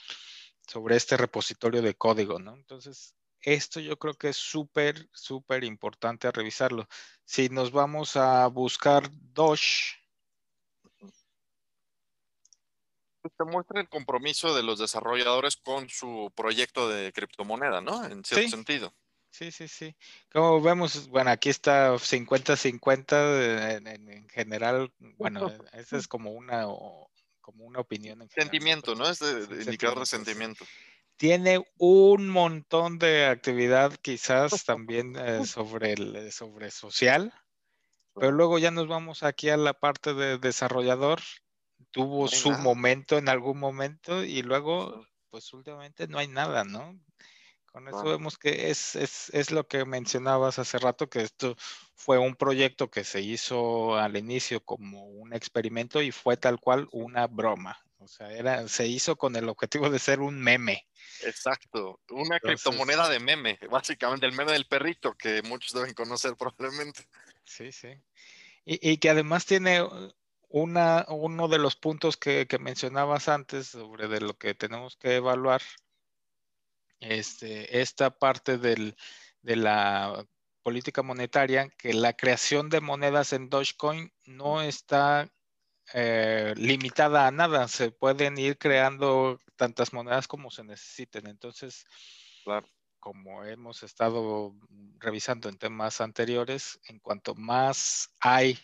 sobre 0.68 0.97
este 0.97 1.16
repositorio 1.16 1.83
de 1.83 1.94
código, 1.94 2.38
¿no? 2.38 2.54
Entonces, 2.54 3.14
esto 3.40 3.80
yo 3.80 3.99
creo 3.99 4.14
que 4.14 4.30
es 4.30 4.37
súper, 4.37 5.09
súper 5.12 5.64
importante 5.64 6.30
revisarlo. 6.33 6.88
Si 7.25 7.49
nos 7.49 7.73
vamos 7.73 8.16
a 8.16 8.47
buscar 8.49 9.11
Doge, 9.12 9.97
Pues, 10.99 11.26
te 13.30 13.44
muestra 13.44 13.80
el 13.80 13.88
compromiso 13.88 14.54
de 14.54 14.62
los 14.62 14.78
desarrolladores 14.78 15.56
con 15.56 15.88
su 15.88 16.32
proyecto 16.34 16.88
de 16.88 17.12
criptomoneda, 17.12 17.80
¿no? 17.80 18.04
En 18.04 18.24
cierto 18.24 18.48
sentido. 18.48 18.94
Sí, 19.30 19.50
sí, 19.50 19.66
sí. 19.66 19.96
Como 20.32 20.60
vemos, 20.60 21.08
bueno, 21.08 21.30
aquí 21.30 21.48
está 21.48 21.94
50-50 21.94 23.82
en, 23.84 24.28
general. 24.28 24.92
Bueno, 25.18 25.52
esa 25.72 25.96
es 25.96 26.06
como 26.06 26.30
una, 26.30 26.66
como 27.40 27.64
una 27.64 27.80
opinión. 27.80 28.22
En 28.22 28.30
sentimiento, 28.30 28.94
¿no? 28.94 29.08
Es 29.08 29.18
de, 29.18 29.62
indicador 29.62 29.98
de 29.98 30.06
sentimiento. 30.06 30.64
Tiene 31.16 31.64
un 31.78 32.28
montón 32.28 32.98
de 32.98 33.26
actividad 33.26 33.92
quizás 34.02 34.64
también 34.64 35.16
eh, 35.16 35.44
sobre, 35.46 35.94
el, 35.94 36.30
sobre 36.30 36.70
social, 36.70 37.32
pero 38.14 38.30
luego 38.30 38.60
ya 38.60 38.70
nos 38.70 38.86
vamos 38.86 39.24
aquí 39.24 39.48
a 39.48 39.56
la 39.56 39.74
parte 39.74 40.14
de 40.14 40.38
desarrollador 40.38 41.20
tuvo 41.94 42.26
su 42.26 42.50
momento 42.50 43.18
en 43.18 43.28
algún 43.28 43.56
momento 43.56 44.24
y 44.24 44.42
luego, 44.42 45.06
pues 45.30 45.52
últimamente 45.52 46.08
no 46.08 46.18
hay 46.18 46.26
nada, 46.26 46.64
¿no? 46.64 46.98
Con 47.66 47.86
eso 47.86 48.02
vemos 48.02 48.36
que 48.36 48.70
es, 48.70 48.96
es, 48.96 49.30
es, 49.30 49.52
lo 49.52 49.68
que 49.68 49.84
mencionabas 49.84 50.58
hace 50.58 50.78
rato, 50.78 51.08
que 51.08 51.22
esto 51.22 51.56
fue 51.94 52.18
un 52.18 52.34
proyecto 52.34 52.90
que 52.90 53.04
se 53.04 53.20
hizo 53.20 53.96
al 53.96 54.16
inicio 54.16 54.60
como 54.60 55.06
un 55.06 55.32
experimento 55.32 56.02
y 56.02 56.10
fue 56.10 56.36
tal 56.36 56.58
cual 56.58 56.88
una 56.90 57.28
broma. 57.28 57.78
O 57.98 58.08
sea, 58.08 58.32
era, 58.32 58.66
se 58.66 58.86
hizo 58.88 59.16
con 59.16 59.36
el 59.36 59.48
objetivo 59.48 59.88
de 59.88 60.00
ser 60.00 60.20
un 60.20 60.40
meme. 60.40 60.86
Exacto, 61.22 62.00
una 62.10 62.40
criptomoneda 62.40 63.08
de 63.08 63.20
meme, 63.20 63.58
básicamente 63.70 64.26
el 64.26 64.32
meme 64.32 64.52
del 64.52 64.66
perrito 64.66 65.14
que 65.14 65.42
muchos 65.42 65.72
deben 65.72 65.94
conocer 65.94 66.34
probablemente. 66.36 67.06
Sí, 67.44 67.70
sí. 67.70 67.88
Y, 68.64 68.96
que 68.96 69.10
además 69.10 69.46
tiene 69.46 69.86
una, 70.54 71.04
uno 71.08 71.49
de 71.49 71.58
los 71.58 71.75
puntos 71.75 72.16
que, 72.16 72.46
mencionabas 72.61 73.28
antes 73.28 73.66
sobre 73.66 74.06
de 74.06 74.20
lo 74.20 74.34
que 74.34 74.54
tenemos 74.54 74.96
que 74.96 75.16
evaluar, 75.16 75.61
este, 77.00 77.80
esta 77.80 78.16
parte 78.16 78.56
del, 78.56 78.96
de 79.42 79.56
la 79.56 80.25
política 80.62 81.02
monetaria, 81.02 81.68
que 81.70 81.92
la 81.92 82.12
creación 82.12 82.68
de 82.68 82.80
monedas 82.80 83.32
en 83.32 83.50
Dogecoin 83.50 84.12
no 84.26 84.62
está 84.62 85.28
eh, 85.92 86.54
limitada 86.56 87.26
a 87.26 87.32
nada, 87.32 87.66
se 87.66 87.90
pueden 87.90 88.38
ir 88.38 88.56
creando 88.56 89.40
tantas 89.56 89.92
monedas 89.92 90.28
como 90.28 90.52
se 90.52 90.62
necesiten. 90.62 91.26
Entonces, 91.26 91.84
como 93.00 93.44
hemos 93.44 93.82
estado 93.82 94.54
revisando 95.00 95.49
en 95.49 95.58
temas 95.58 96.00
anteriores, 96.00 96.78
en 96.87 97.00
cuanto 97.00 97.34
más 97.34 98.14
hay 98.20 98.56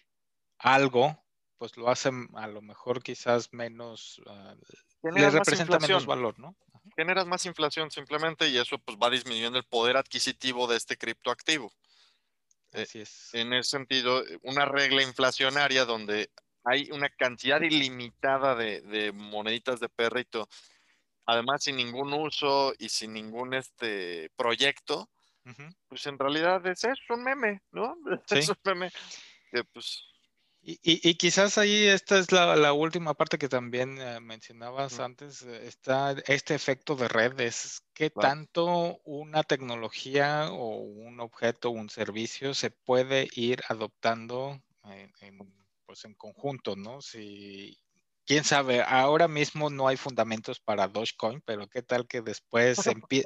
algo, 0.57 1.21
pues 1.61 1.77
lo 1.77 1.91
hacen 1.91 2.27
a 2.37 2.47
lo 2.47 2.63
mejor 2.63 3.03
quizás 3.03 3.53
menos, 3.53 4.19
uh, 4.25 5.11
le 5.15 5.29
representa 5.29 5.79
menos 5.79 6.07
valor, 6.07 6.39
¿no? 6.39 6.57
Generas 6.97 7.27
más 7.27 7.45
inflación 7.45 7.91
simplemente 7.91 8.49
y 8.49 8.57
eso 8.57 8.79
pues 8.79 8.97
va 8.97 9.11
disminuyendo 9.11 9.59
el 9.59 9.67
poder 9.67 9.99
adquisitivo 9.99 10.67
de 10.67 10.79
este 10.79 10.97
criptoactivo. 10.97 11.71
Eh, 12.73 12.85
Así 12.85 13.01
es. 13.01 13.29
En 13.35 13.53
ese 13.53 13.73
sentido, 13.73 14.25
una 14.41 14.65
regla 14.65 15.03
inflacionaria 15.03 15.85
donde 15.85 16.31
hay 16.65 16.89
una 16.93 17.11
cantidad 17.11 17.61
ilimitada 17.61 18.55
de, 18.55 19.13
moneditas 19.13 19.81
de 19.81 19.91
perrito, 19.91 20.49
además 21.27 21.63
sin 21.65 21.77
ningún 21.77 22.15
uso 22.15 22.73
y 22.79 22.89
sin 22.89 23.13
ningún 23.13 23.53
este 23.53 24.31
proyecto, 24.35 25.11
pues 25.89 26.07
en 26.07 26.19
realidad 26.19 26.67
es 26.67 26.85
eso, 26.85 27.03
un 27.11 27.23
meme, 27.23 27.61
¿no? 27.71 27.99
Es 28.31 28.49
un 28.49 28.57
meme 28.65 28.91
que 29.51 29.63
pues 29.65 30.10
y, 30.63 31.15
quizás 31.15 31.57
ahí 31.57 31.87
esta 31.87 32.19
es 32.19 32.33
la, 32.33 32.73
última 32.73 33.15
parte 33.15 33.39
que 33.39 33.49
también 33.49 33.99
eh, 33.99 34.21
mencionabas 34.21 35.01
antes, 35.01 35.43
eh, 35.43 35.67
está 35.67 36.15
este 36.27 36.55
efecto 36.55 36.97
de 36.97 37.09
redes. 37.09 37.83
¿Qué 37.95 38.11
tanto 38.11 39.01
una 39.05 39.43
tecnología 39.43 40.51
o 40.51 40.77
un 40.77 41.21
objeto 41.21 41.69
o 41.71 41.73
un 41.73 41.89
servicio 41.89 42.53
se 42.53 42.71
puede 42.71 43.29
ir 43.35 43.63
adoptando 43.69 44.61
en, 44.85 45.13
pues 45.87 46.05
en 46.05 46.15
conjunto, 46.15 46.77
¿no? 46.77 47.01
Si, 47.01 47.79
quién 48.27 48.45
sabe, 48.45 48.83
ahora 48.83 49.29
mismo 49.29 49.71
no 49.71 49.89
hay 49.89 49.97
fundamentos 49.97 50.61
para 50.61 50.89
Dogecoin, 50.89 51.41
pero 51.41 51.69
qué 51.69 51.83
tal 51.83 52.07
que 52.07 52.21
después, 52.21 52.79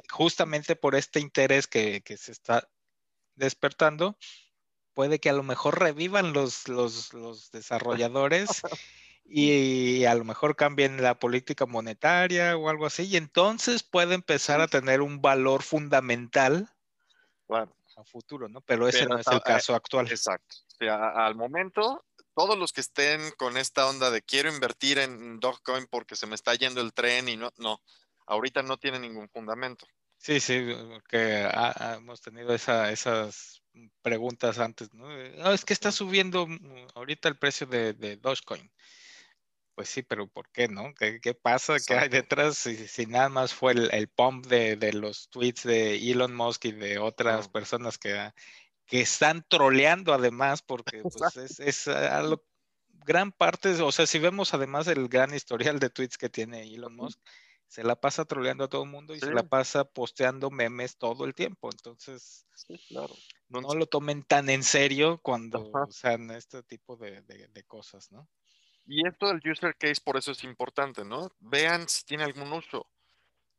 justamente 0.09 0.75
por 0.75 0.95
este 0.95 1.19
interés 1.19 1.67
que, 1.67 2.01
que 2.01 2.17
se 2.17 2.31
está 2.31 2.67
despertando, 3.35 4.17
puede 4.95 5.19
que 5.19 5.29
a 5.29 5.33
lo 5.33 5.43
mejor 5.43 5.79
revivan 5.79 6.33
los, 6.33 6.67
los, 6.67 7.51
desarrolladores 7.51 8.47
y 9.25 10.05
a 10.05 10.15
lo 10.15 10.23
mejor 10.23 10.55
cambien 10.55 11.03
la 11.03 11.19
política 11.19 11.67
monetaria 11.67 12.57
o 12.57 12.69
algo 12.69 12.87
así, 12.87 13.03
y 13.03 13.17
entonces 13.17 13.83
puede 13.83 14.15
empezar 14.15 14.61
a 14.61 14.67
tener 14.67 15.01
un 15.01 15.21
valor 15.21 15.61
fundamental 15.61 16.71
a 17.97 18.03
futuro, 18.03 18.47
¿no? 18.49 18.61
Pero 18.61 18.87
ese 18.87 19.05
no 19.05 19.17
es 19.17 19.27
el 19.27 19.41
caso 19.41 19.73
eh, 19.73 19.75
actual. 19.75 20.07
Exacto. 20.09 20.57
al 20.79 21.35
momento, 21.35 22.03
todos 22.33 22.57
los 22.57 22.73
que 22.73 22.81
estén 22.81 23.31
con 23.37 23.57
esta 23.57 23.87
onda 23.87 24.11
de 24.11 24.21
quiero 24.21 24.49
invertir 24.49 24.99
en 24.99 25.39
Dogecoin 25.39 25.87
porque 25.87 26.15
se 26.15 26.27
me 26.27 26.35
está 26.35 26.53
yendo 26.55 26.81
el 26.81 26.93
tren 26.93 27.29
y 27.29 27.37
no, 27.37 27.51
no, 27.57 27.81
ahorita 28.27 28.63
no 28.63 28.77
tiene 28.77 28.99
ningún 28.99 29.29
fundamento. 29.29 29.85
Sí, 30.25 30.39
sí, 30.39 30.65
que 31.07 31.47
hemos 31.97 32.19
tenido 32.19 32.55
esas 32.55 33.61
preguntas 34.01 34.57
antes, 34.57 34.91
¿no? 34.91 35.07
es 35.53 35.63
que 35.63 35.73
está 35.73 35.91
subiendo 35.91 36.47
mm, 36.47 36.87
ahorita 36.95 37.29
el 37.29 37.37
precio 37.37 37.67
de, 37.67 38.17
Dogecoin. 38.17 38.71
Pues 39.75 39.87
sí, 39.87 40.01
pero 40.01 40.25
¿por 40.25 40.49
qué 40.49 40.67
no? 40.67 40.95
¿Qué, 40.95 41.35
pasa? 41.35 41.75
¿Qué 41.85 41.93
hay 41.93 42.09
detrás? 42.09 42.57
Si, 42.57 43.05
nada 43.05 43.29
más 43.29 43.53
fue 43.53 43.73
el, 43.73 44.07
pump 44.07 44.47
de, 44.47 44.93
los 44.93 45.29
tweets 45.29 45.61
de 45.61 45.97
Elon 45.97 46.33
Musk 46.33 46.65
y 46.65 46.71
de 46.71 46.97
otras 46.97 47.47
personas 47.47 47.99
que, 47.99 48.31
que 48.87 49.01
están 49.01 49.45
troleando 49.47 50.11
además, 50.11 50.63
porque 50.63 51.03
pues 51.03 51.37
es, 51.37 51.59
es 51.59 51.87
algo, 51.87 52.43
gran 52.89 53.31
parte, 53.31 53.79
o 53.79 53.91
sea, 53.91 54.07
si 54.07 54.17
vemos 54.17 54.55
además 54.55 54.87
el 54.87 55.07
gran 55.07 55.35
historial 55.35 55.77
de 55.77 55.91
tweets 55.91 56.17
que 56.17 56.29
tiene 56.29 56.63
Elon 56.63 56.95
Musk, 56.95 57.19
se 57.67 57.83
la 57.83 57.95
pasa 57.95 58.25
troleando 58.25 58.65
a 58.65 58.67
todo 58.67 58.83
el 58.83 58.89
mundo 58.89 59.15
y 59.15 59.19
se 59.19 59.33
la 59.33 59.43
pasa 59.43 59.83
posteando 59.83 60.49
memes 60.49 60.97
todo 60.97 61.25
el 61.25 61.33
tiempo. 61.33 61.69
Entonces, 61.71 62.45
no, 63.49 63.59
lo 63.73 63.85
tomen 63.85 64.23
tan 64.23 64.49
en 64.49 64.63
serio 64.63 65.19
cuando 65.21 65.71
usan 65.87 66.31
este 66.31 66.63
tipo 66.63 66.95
de, 66.97 67.23
cosas, 67.67 68.11
¿no? 68.11 68.27
Y 68.87 69.07
esto 69.07 69.27
del 69.27 69.41
user 69.43 69.75
case 69.75 70.01
por 70.03 70.15
eso 70.15 70.31
es 70.31 70.43
importante, 70.43 71.03
¿no? 71.03 71.31
Vean 71.39 71.89
si 71.89 72.05
tiene 72.05 72.23
algún 72.23 72.53
uso. 72.53 72.87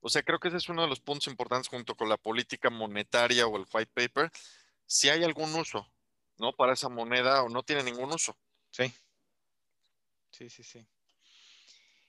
O 0.00 0.08
sea, 0.08 0.22
creo 0.22 0.38
que 0.38 0.48
ese 0.48 0.58
es 0.58 0.68
uno 0.68 0.82
de 0.82 0.88
los 0.88 1.00
puntos 1.00 1.26
importantes 1.26 1.68
junto 1.68 1.96
con 1.96 2.08
la 2.08 2.16
política 2.16 2.70
monetaria 2.70 3.46
o 3.46 3.56
el 3.56 3.66
white 3.72 3.90
paper. 3.92 4.30
Si 4.86 5.08
hay 5.08 5.24
algún 5.24 5.52
uso, 5.54 5.84
¿no? 6.38 6.52
Para 6.52 6.74
esa 6.74 6.88
moneda 6.88 7.42
o 7.42 7.48
no 7.48 7.64
tiene 7.64 7.82
ningún 7.82 8.12
uso. 8.12 8.36
Sí. 8.70 8.92
Sí, 10.30 10.48
sí, 10.48 10.62
sí. 10.62 10.86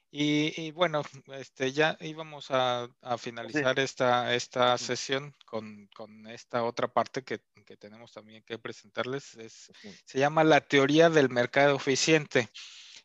Y, 0.09 0.71
bueno, 0.71 1.01
este, 1.33 1.73
ya 1.73 1.97
íbamos 1.99 2.47
a, 2.49 2.89
finalizar 3.17 3.77
esta, 3.79 4.33
esta 4.35 4.77
sesión 4.77 5.35
con, 5.45 5.89
esta 6.27 6.63
otra 6.63 6.87
parte 6.87 7.23
que, 7.23 7.39
tenemos 7.77 8.13
también 8.13 8.43
que 8.43 8.57
presentarles. 8.57 9.35
Es, 9.35 9.71
se 10.05 10.19
llama 10.19 10.45
la 10.45 10.61
teoría 10.61 11.09
del 11.09 11.29
mercado 11.29 11.75
eficiente. 11.75 12.49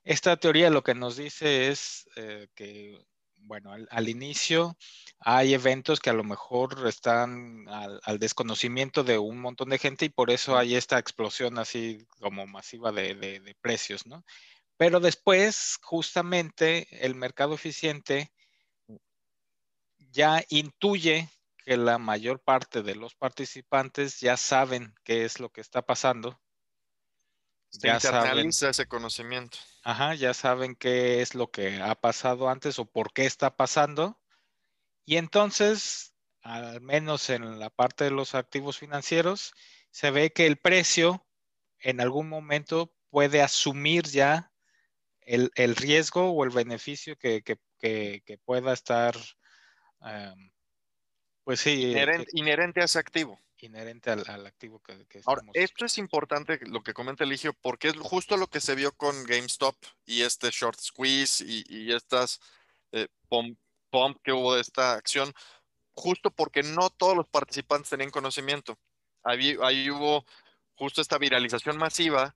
Esta 0.05 0.37
teoría 0.37 0.71
lo 0.71 0.83
que 0.83 0.95
nos 0.95 1.17
dice 1.17 1.69
es 1.69 2.09
eh, 2.15 2.49
que, 2.55 3.05
bueno, 3.35 3.73
al, 3.73 4.09
inicio 4.09 4.77
hay 5.19 5.55
eventos 5.55 5.99
que 5.99 6.11
a 6.11 6.15
lo 6.15 6.23
mejor 6.23 6.87
están 6.87 7.67
al, 7.69 8.19
desconocimiento 8.21 9.03
de 9.03 9.19
un 9.19 9.41
montón 9.41 9.71
de 9.71 9.79
gente 9.79 10.05
y 10.05 10.11
por 10.11 10.31
eso 10.31 10.57
hay 10.57 10.77
esta 10.77 10.99
explosión 10.99 11.59
así 11.59 12.07
como 12.21 12.47
masiva 12.47 12.93
de, 12.93 13.15
de 13.15 13.57
precios, 13.61 14.07
¿no? 14.07 14.25
Pero 14.83 14.99
después, 14.99 15.79
justamente, 15.81 16.89
el 17.07 17.15
mercado 17.15 17.55
eficiente 17.55 18.33
ya 20.11 20.43
intuye 20.49 21.31
que 21.59 21.77
la 21.77 21.99
mayor 21.99 22.41
parte 22.41 22.83
de 22.83 22.97
los 22.97 23.15
participantes 23.15 24.19
ya 24.19 24.37
saben 24.37 24.93
qué 25.05 25.25
es 25.25 25.39
lo 25.39 25.51
que 25.51 25.61
está 25.61 25.83
pasando. 25.83 26.43
Se 27.69 27.87
ya 27.87 27.95
internaliza 27.95 28.59
saben, 28.59 28.71
ese 28.71 28.87
conocimiento. 28.89 29.57
Ajá, 29.85 30.17
ya 30.17 30.35
saben 30.35 30.75
qué 30.75 31.23
es 31.23 31.37
lo 31.37 31.53
que 31.53 31.81
ha 31.81 31.95
pasado 31.95 32.49
antes 32.49 32.81
o 32.81 32.85
por 32.85 33.13
qué 33.13 33.25
está 33.25 33.55
pasando. 33.55 34.21
Y 35.05 35.17
entonces, 35.17 36.17
al 36.41 36.81
menos 36.81 37.31
en 37.31 37.61
la 37.61 37.71
parte 37.71 38.03
de 38.03 38.11
los 38.11 38.35
activos 38.35 38.79
financieros, 38.79 39.55
se 39.93 40.11
ve 40.11 40.33
que 40.33 40.49
el 40.49 40.57
precio 40.57 41.25
en 41.79 42.01
algún 42.01 42.29
momento 42.29 42.93
puede 43.11 43.43
asumir 43.43 44.07
ya 44.09 44.52
el, 45.27 45.77
riesgo 45.77 46.31
o 46.31 46.45
el 46.45 46.51
beneficio 46.51 47.17
que, 47.17 47.59
pueda 48.45 48.73
estar, 48.73 49.17
pues 51.45 51.61
sí. 51.61 51.95
Eh, 51.95 52.27
inherente, 52.33 52.81
a 52.81 52.85
ese 52.85 52.99
activo. 52.99 53.39
Inherente 53.59 54.11
al, 54.11 54.47
activo 54.47 54.81
que, 54.81 55.07
que 55.07 55.21
Ahora, 55.25 55.43
esto 55.55 55.85
es 55.85 55.97
importante 55.99 56.59
lo 56.67 56.83
que 56.83 56.93
comenta 56.93 57.23
Eligio, 57.23 57.55
porque 57.61 57.89
es 57.89 57.97
justo 57.97 58.37
lo 58.37 58.49
que 58.49 58.61
se 58.61 58.75
vio 58.75 58.91
con 58.93 59.25
GameStop 59.25 59.77
y 60.05 60.23
este 60.23 60.51
short 60.51 60.81
squeeze 60.81 61.45
y, 61.47 61.93
estas 61.93 62.41
eh, 62.91 63.07
pump, 63.29 63.57
que 64.25 64.33
hubo 64.33 64.57
de 64.57 64.63
esta 64.63 64.95
acción, 64.95 65.33
justo 65.95 66.33
porque 66.33 66.65
no 66.65 66.91
todos 66.91 67.17
los 67.17 67.29
participantes 67.29 67.91
tenían 67.91 68.11
conocimiento. 68.11 68.77
Ahí, 69.23 69.57
ahí 69.63 69.89
hubo 69.91 70.25
justo 70.75 71.01
esta 71.01 71.19
viralización 71.19 71.77
masiva 71.77 72.35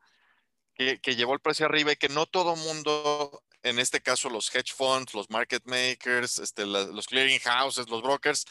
que, 0.76 1.16
llevó 1.16 1.33
el 1.35 1.40
precio 1.40 1.66
arriba 1.66 1.92
y 1.92 1.97
que 1.97 2.09
no 2.09 2.26
todo 2.26 2.54
mundo, 2.54 3.42
en 3.62 3.78
este 3.78 4.00
caso 4.00 4.28
los 4.28 4.54
hedge 4.54 4.75
funds, 4.75 5.14
los 5.14 5.30
market 5.30 5.64
makers, 5.64 6.38
este, 6.38 6.66
los 6.66 7.06
clearing 7.06 7.40
houses, 7.40 7.88
los 7.88 8.02
brokers, 8.02 8.45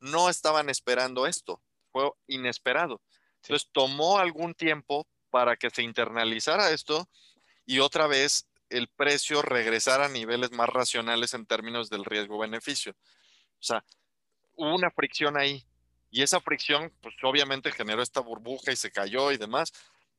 no 0.00 0.28
estaban 0.28 0.68
esperando 0.68 1.26
esto. 1.26 1.60
Fue 1.90 2.10
inesperado. 2.26 3.00
Entonces 3.42 3.68
tomó 3.72 4.18
algún 4.18 4.54
tiempo 4.54 5.06
para 5.30 5.56
que 5.56 5.70
se 5.70 5.82
internalizara 5.82 6.70
esto 6.70 7.08
y 7.66 7.80
otra 7.80 8.06
vez 8.06 8.48
el 8.68 8.88
precio 8.88 9.42
regresara 9.42 10.06
a 10.06 10.08
niveles 10.08 10.52
más 10.52 10.68
racionales 10.68 11.34
en 11.34 11.46
términos 11.46 11.90
del 11.90 12.04
riesgo-beneficio. 12.04 12.92
O 12.92 13.62
sea, 13.62 13.84
hubo 14.54 14.74
una 14.74 14.90
fricción 14.90 15.36
ahí. 15.36 15.64
Y 16.10 16.22
esa 16.22 16.40
fricción, 16.40 16.92
pues 17.00 17.14
obviamente 17.22 17.72
generó 17.72 18.02
esta 18.02 18.20
burbuja 18.20 18.70
y 18.70 18.76
se 18.76 18.90
cayó 18.90 19.32
y 19.32 19.38
demás. 19.38 19.72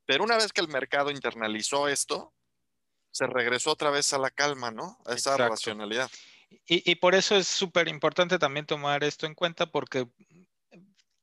Pero 0.06 0.24
una 0.24 0.38
vez 0.38 0.52
que 0.52 0.62
el 0.62 0.68
mercado 0.68 1.12
internalizó 1.12 1.88
esto, 1.88 2.34
se 3.12 3.28
regresó 3.28 3.72
otra 3.72 3.92
vez 3.92 4.12
a 4.14 4.18
la 4.18 4.32
calma, 4.32 4.72
¿no? 4.72 4.98
A 5.06 5.14
esa 5.14 5.38
racionalidad. 5.38 6.10
Y, 6.66 6.96
por 6.96 7.16
eso 7.16 7.36
es 7.36 7.48
súper 7.48 7.88
importante 7.88 8.38
también 8.38 8.66
tomar 8.66 9.04
esto 9.04 9.26
en 9.26 9.34
cuenta 9.34 9.66
porque 9.66 10.08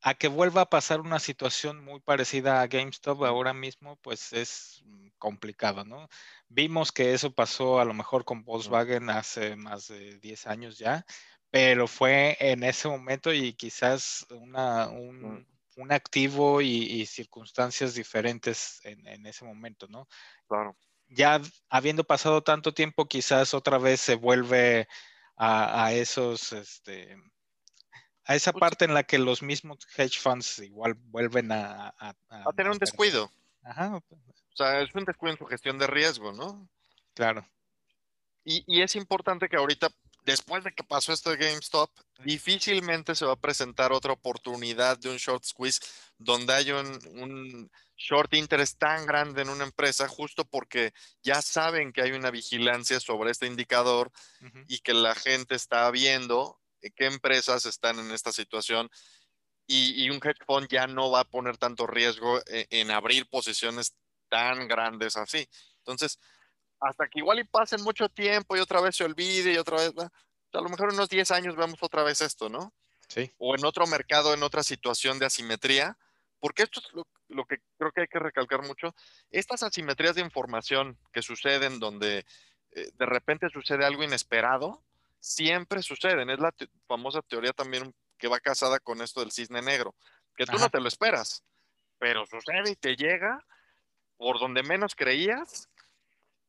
a 0.01 0.13
que 0.15 0.27
vuelva 0.27 0.61
a 0.61 0.69
pasar 0.69 0.99
una 0.99 1.19
situación 1.19 1.83
muy 1.83 1.99
parecida 1.99 2.61
a 2.61 2.67
GameStop 2.67 3.23
ahora 3.23 3.53
mismo, 3.53 3.97
pues 3.97 4.33
es 4.33 4.83
complicado, 5.17 5.85
¿no? 5.85 6.09
Vimos 6.49 6.91
que 6.91 7.13
eso 7.13 7.31
pasó 7.31 7.79
a 7.79 7.85
lo 7.85 7.93
mejor 7.93 8.25
con 8.25 8.43
Volkswagen 8.43 9.09
hace 9.09 9.55
más 9.55 9.87
de 9.87 10.17
10 10.19 10.47
años 10.47 10.77
ya, 10.77 11.05
pero 11.51 11.87
fue 11.87 12.35
en 12.39 12.63
ese 12.63 12.87
momento 12.87 13.31
y 13.31 13.53
quizás 13.53 14.25
una, 14.31 14.89
un, 14.89 15.45
un 15.77 15.91
activo 15.91 16.61
y, 16.61 17.05
circunstancias 17.05 17.93
diferentes 17.93 18.79
en, 18.83 19.25
ese 19.25 19.45
momento, 19.45 19.87
¿no? 19.87 20.07
Claro. 20.47 20.75
Ya 21.07 21.41
habiendo 21.69 22.03
pasado 22.03 22.41
tanto 22.41 22.73
tiempo, 22.73 23.07
quizás 23.07 23.53
otra 23.53 23.77
vez 23.77 24.01
se 24.01 24.15
vuelve 24.15 24.87
a, 25.35 25.91
esos, 25.93 26.53
este, 26.53 27.17
a 28.25 28.35
esa 28.35 28.51
pues 28.51 28.59
parte 28.59 28.85
en 28.85 28.93
la 28.93 29.03
que 29.03 29.17
los 29.17 29.41
mismos 29.41 29.79
hedge 29.97 30.19
funds 30.19 30.59
igual 30.59 30.93
vuelven 30.93 31.51
a... 31.51 31.93
A, 31.97 32.15
tener 32.55 32.71
un 32.71 32.77
descuido. 32.77 33.31
Ajá. 33.63 33.97
O 33.97 34.55
sea, 34.55 34.81
es 34.81 34.93
un 34.93 35.05
descuido 35.05 35.33
en 35.33 35.39
su 35.39 35.45
gestión 35.45 35.79
de 35.79 35.87
riesgo, 35.87 36.31
¿no? 36.31 36.69
Claro. 37.13 37.45
Y, 38.43 38.63
y 38.67 38.81
es 38.81 38.95
importante 38.95 39.49
que 39.49 39.57
ahorita 39.57 39.89
después 40.21 40.63
de 40.63 40.71
que 40.71 40.83
pasó 40.83 41.13
esto 41.13 41.31
de 41.31 41.37
GameStop, 41.37 41.89
difícilmente 42.23 43.15
se 43.15 43.25
va 43.25 43.33
a 43.33 43.39
presentar 43.39 43.91
otra 43.91 44.13
oportunidad 44.13 44.97
de 44.97 45.09
un 45.09 45.17
short 45.17 45.43
squeeze 45.43 45.79
donde 46.17 46.53
hay 46.53 46.71
un, 46.71 47.69
short 47.97 48.33
interest 48.33 48.79
tan 48.79 49.05
grande 49.05 49.43
en 49.43 49.49
una 49.49 49.63
empresa 49.63 50.07
justo 50.07 50.43
porque 50.45 50.91
ya 51.21 51.41
saben 51.41 51.93
que 51.93 52.01
hay 52.01 52.13
una 52.13 52.31
vigilancia 52.31 52.99
sobre 52.99 53.29
este 53.29 53.45
indicador 53.45 54.11
y 54.67 54.79
que 54.79 54.95
la 54.95 55.13
gente 55.13 55.53
está 55.53 55.89
viendo 55.91 56.59
qué 56.95 57.05
empresas 57.05 57.67
están 57.67 57.99
en 57.99 58.11
esta 58.11 58.31
situación 58.31 58.89
y, 59.67 60.09
un 60.09 60.17
hedge 60.17 60.43
fund 60.45 60.67
ya 60.67 60.87
no 60.87 61.11
va 61.11 61.21
a 61.21 61.29
poner 61.29 61.57
tanto 61.57 61.87
riesgo 61.87 62.41
en, 62.47 62.65
en 62.71 62.91
abrir 62.91 63.27
posiciones 63.29 63.95
tan 64.27 64.67
grandes 64.67 65.15
así. 65.15 65.47
Entonces, 65.77 66.19
hasta 66.81 67.07
que 67.07 67.19
igual 67.19 67.39
y 67.39 67.43
pasen 67.43 67.81
mucho 67.83 68.09
tiempo 68.09 68.57
y 68.57 68.59
otra 68.59 68.81
vez 68.81 68.95
se 68.95 69.03
olvide 69.03 69.53
y 69.53 69.57
otra 69.57 69.77
vez, 69.77 69.93
a 69.97 70.61
lo 70.61 70.69
mejor 70.69 70.89
en 70.89 70.95
unos 70.95 71.09
10 71.09 71.31
años 71.31 71.55
vemos 71.55 71.81
otra 71.81 72.03
vez 72.03 72.21
esto, 72.21 72.49
¿no? 72.49 72.73
Sí. 73.07 73.31
O 73.37 73.55
en 73.55 73.63
otro 73.63 73.85
mercado, 73.87 74.33
en 74.33 74.41
otra 74.41 74.63
situación 74.63 75.19
de 75.19 75.27
asimetría, 75.27 75.97
porque 76.39 76.63
esto 76.63 76.79
es 76.79 76.87
lo, 77.29 77.45
que 77.45 77.57
creo 77.77 77.91
que 77.91 78.01
hay 78.01 78.07
que 78.07 78.19
recalcar 78.19 78.63
mucho, 78.63 78.95
estas 79.29 79.61
asimetrías 79.61 80.15
de 80.15 80.21
información 80.21 80.97
que 81.13 81.21
suceden 81.21 81.79
donde 81.79 82.25
eh, 82.71 82.89
de 82.93 83.05
repente 83.05 83.47
sucede 83.49 83.85
algo 83.85 84.03
inesperado, 84.03 84.81
siempre 85.19 85.83
suceden. 85.83 86.31
Es 86.31 86.39
la 86.39 86.51
famosa 86.87 87.21
teoría 87.21 87.53
también 87.53 87.93
que 88.17 88.27
va 88.27 88.39
casada 88.39 88.79
con 88.79 89.01
esto 89.01 89.19
del 89.19 89.31
cisne 89.31 89.61
negro, 89.61 89.93
que 90.35 90.45
tú 90.45 90.57
no 90.57 90.69
te 90.69 90.79
lo 90.79 90.87
esperas, 90.87 91.43
pero 91.99 92.25
sucede 92.25 92.71
y 92.71 92.75
te 92.75 92.95
llega 92.95 93.45
por 94.17 94.39
donde 94.39 94.63
menos 94.63 94.95
creías 94.95 95.69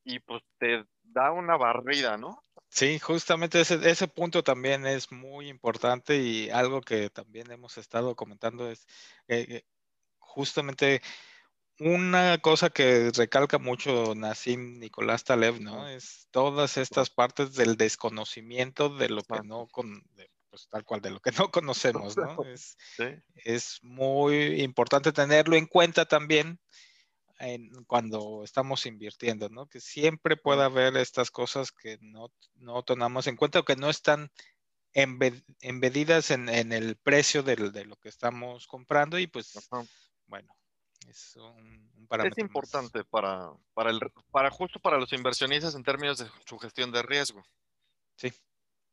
y 0.04 0.18
pues 0.20 0.42
te 0.58 0.84
da 1.02 1.32
una 1.32 1.56
barrida, 1.56 2.16
¿no? 2.16 2.42
Sí, 2.68 2.98
justamente 2.98 3.60
ese, 3.60 3.78
ese 3.88 4.08
punto 4.08 4.42
también 4.42 4.86
es 4.86 5.12
muy 5.12 5.48
importante 5.48 6.16
y 6.16 6.48
algo 6.50 6.80
que 6.80 7.10
también 7.10 7.50
hemos 7.50 7.76
estado 7.76 8.16
comentando 8.16 8.70
es 8.70 8.86
eh, 9.28 9.64
justamente 10.18 11.02
una 11.78 12.38
cosa 12.38 12.70
que 12.70 13.10
recalca 13.14 13.58
mucho 13.58 14.14
Nassim 14.14 14.78
Nicolás 14.78 15.24
Taleb, 15.24 15.60
¿no? 15.60 15.88
Es 15.88 16.28
todas 16.30 16.76
estas 16.76 17.10
partes 17.10 17.54
del 17.54 17.76
desconocimiento 17.76 18.88
de 18.88 19.08
lo 19.08 19.22
que 19.22 19.40
no 19.44 19.66
con, 19.66 20.02
pues 20.48 20.68
tal 20.70 20.84
cual 20.84 21.00
de 21.00 21.10
lo 21.10 21.20
que 21.20 21.32
no 21.32 21.50
conocemos, 21.50 22.16
¿no? 22.16 22.36
Es, 22.46 22.76
es 23.34 23.80
muy 23.82 24.62
importante 24.62 25.12
tenerlo 25.12 25.56
en 25.56 25.66
cuenta 25.66 26.04
también 26.06 26.60
cuando 27.86 28.42
estamos 28.44 28.86
invirtiendo, 28.86 29.48
¿no? 29.48 29.66
Que 29.66 29.80
siempre 29.80 30.36
puede 30.36 30.62
haber 30.62 30.96
estas 30.96 31.30
cosas 31.30 31.72
que 31.72 31.98
no, 32.00 32.28
no 32.54 32.82
tomamos 32.82 33.26
en 33.26 33.36
cuenta 33.36 33.60
o 33.60 33.64
que 33.64 33.76
no 33.76 33.90
están 33.90 34.30
embedidas 34.92 36.30
en, 36.30 36.48
el 36.48 36.96
precio 36.96 37.42
de 37.42 37.84
lo 37.84 37.96
que 37.96 38.08
estamos 38.08 38.66
comprando 38.66 39.18
y 39.18 39.26
pues, 39.26 39.52
bueno, 40.26 40.54
es 41.08 41.36
un, 41.36 42.06
parámetro. 42.08 42.36
Es 42.36 42.46
importante 42.46 43.04
para, 43.04 43.50
para, 43.74 43.90
el, 43.90 44.00
para 44.30 44.50
justo 44.50 44.78
para 44.80 44.98
los 44.98 45.12
inversionistas 45.12 45.74
en 45.74 45.82
términos 45.82 46.18
de 46.18 46.26
su 46.46 46.58
gestión 46.58 46.92
de 46.92 47.02
riesgo. 47.02 47.42
Sí. 48.16 48.32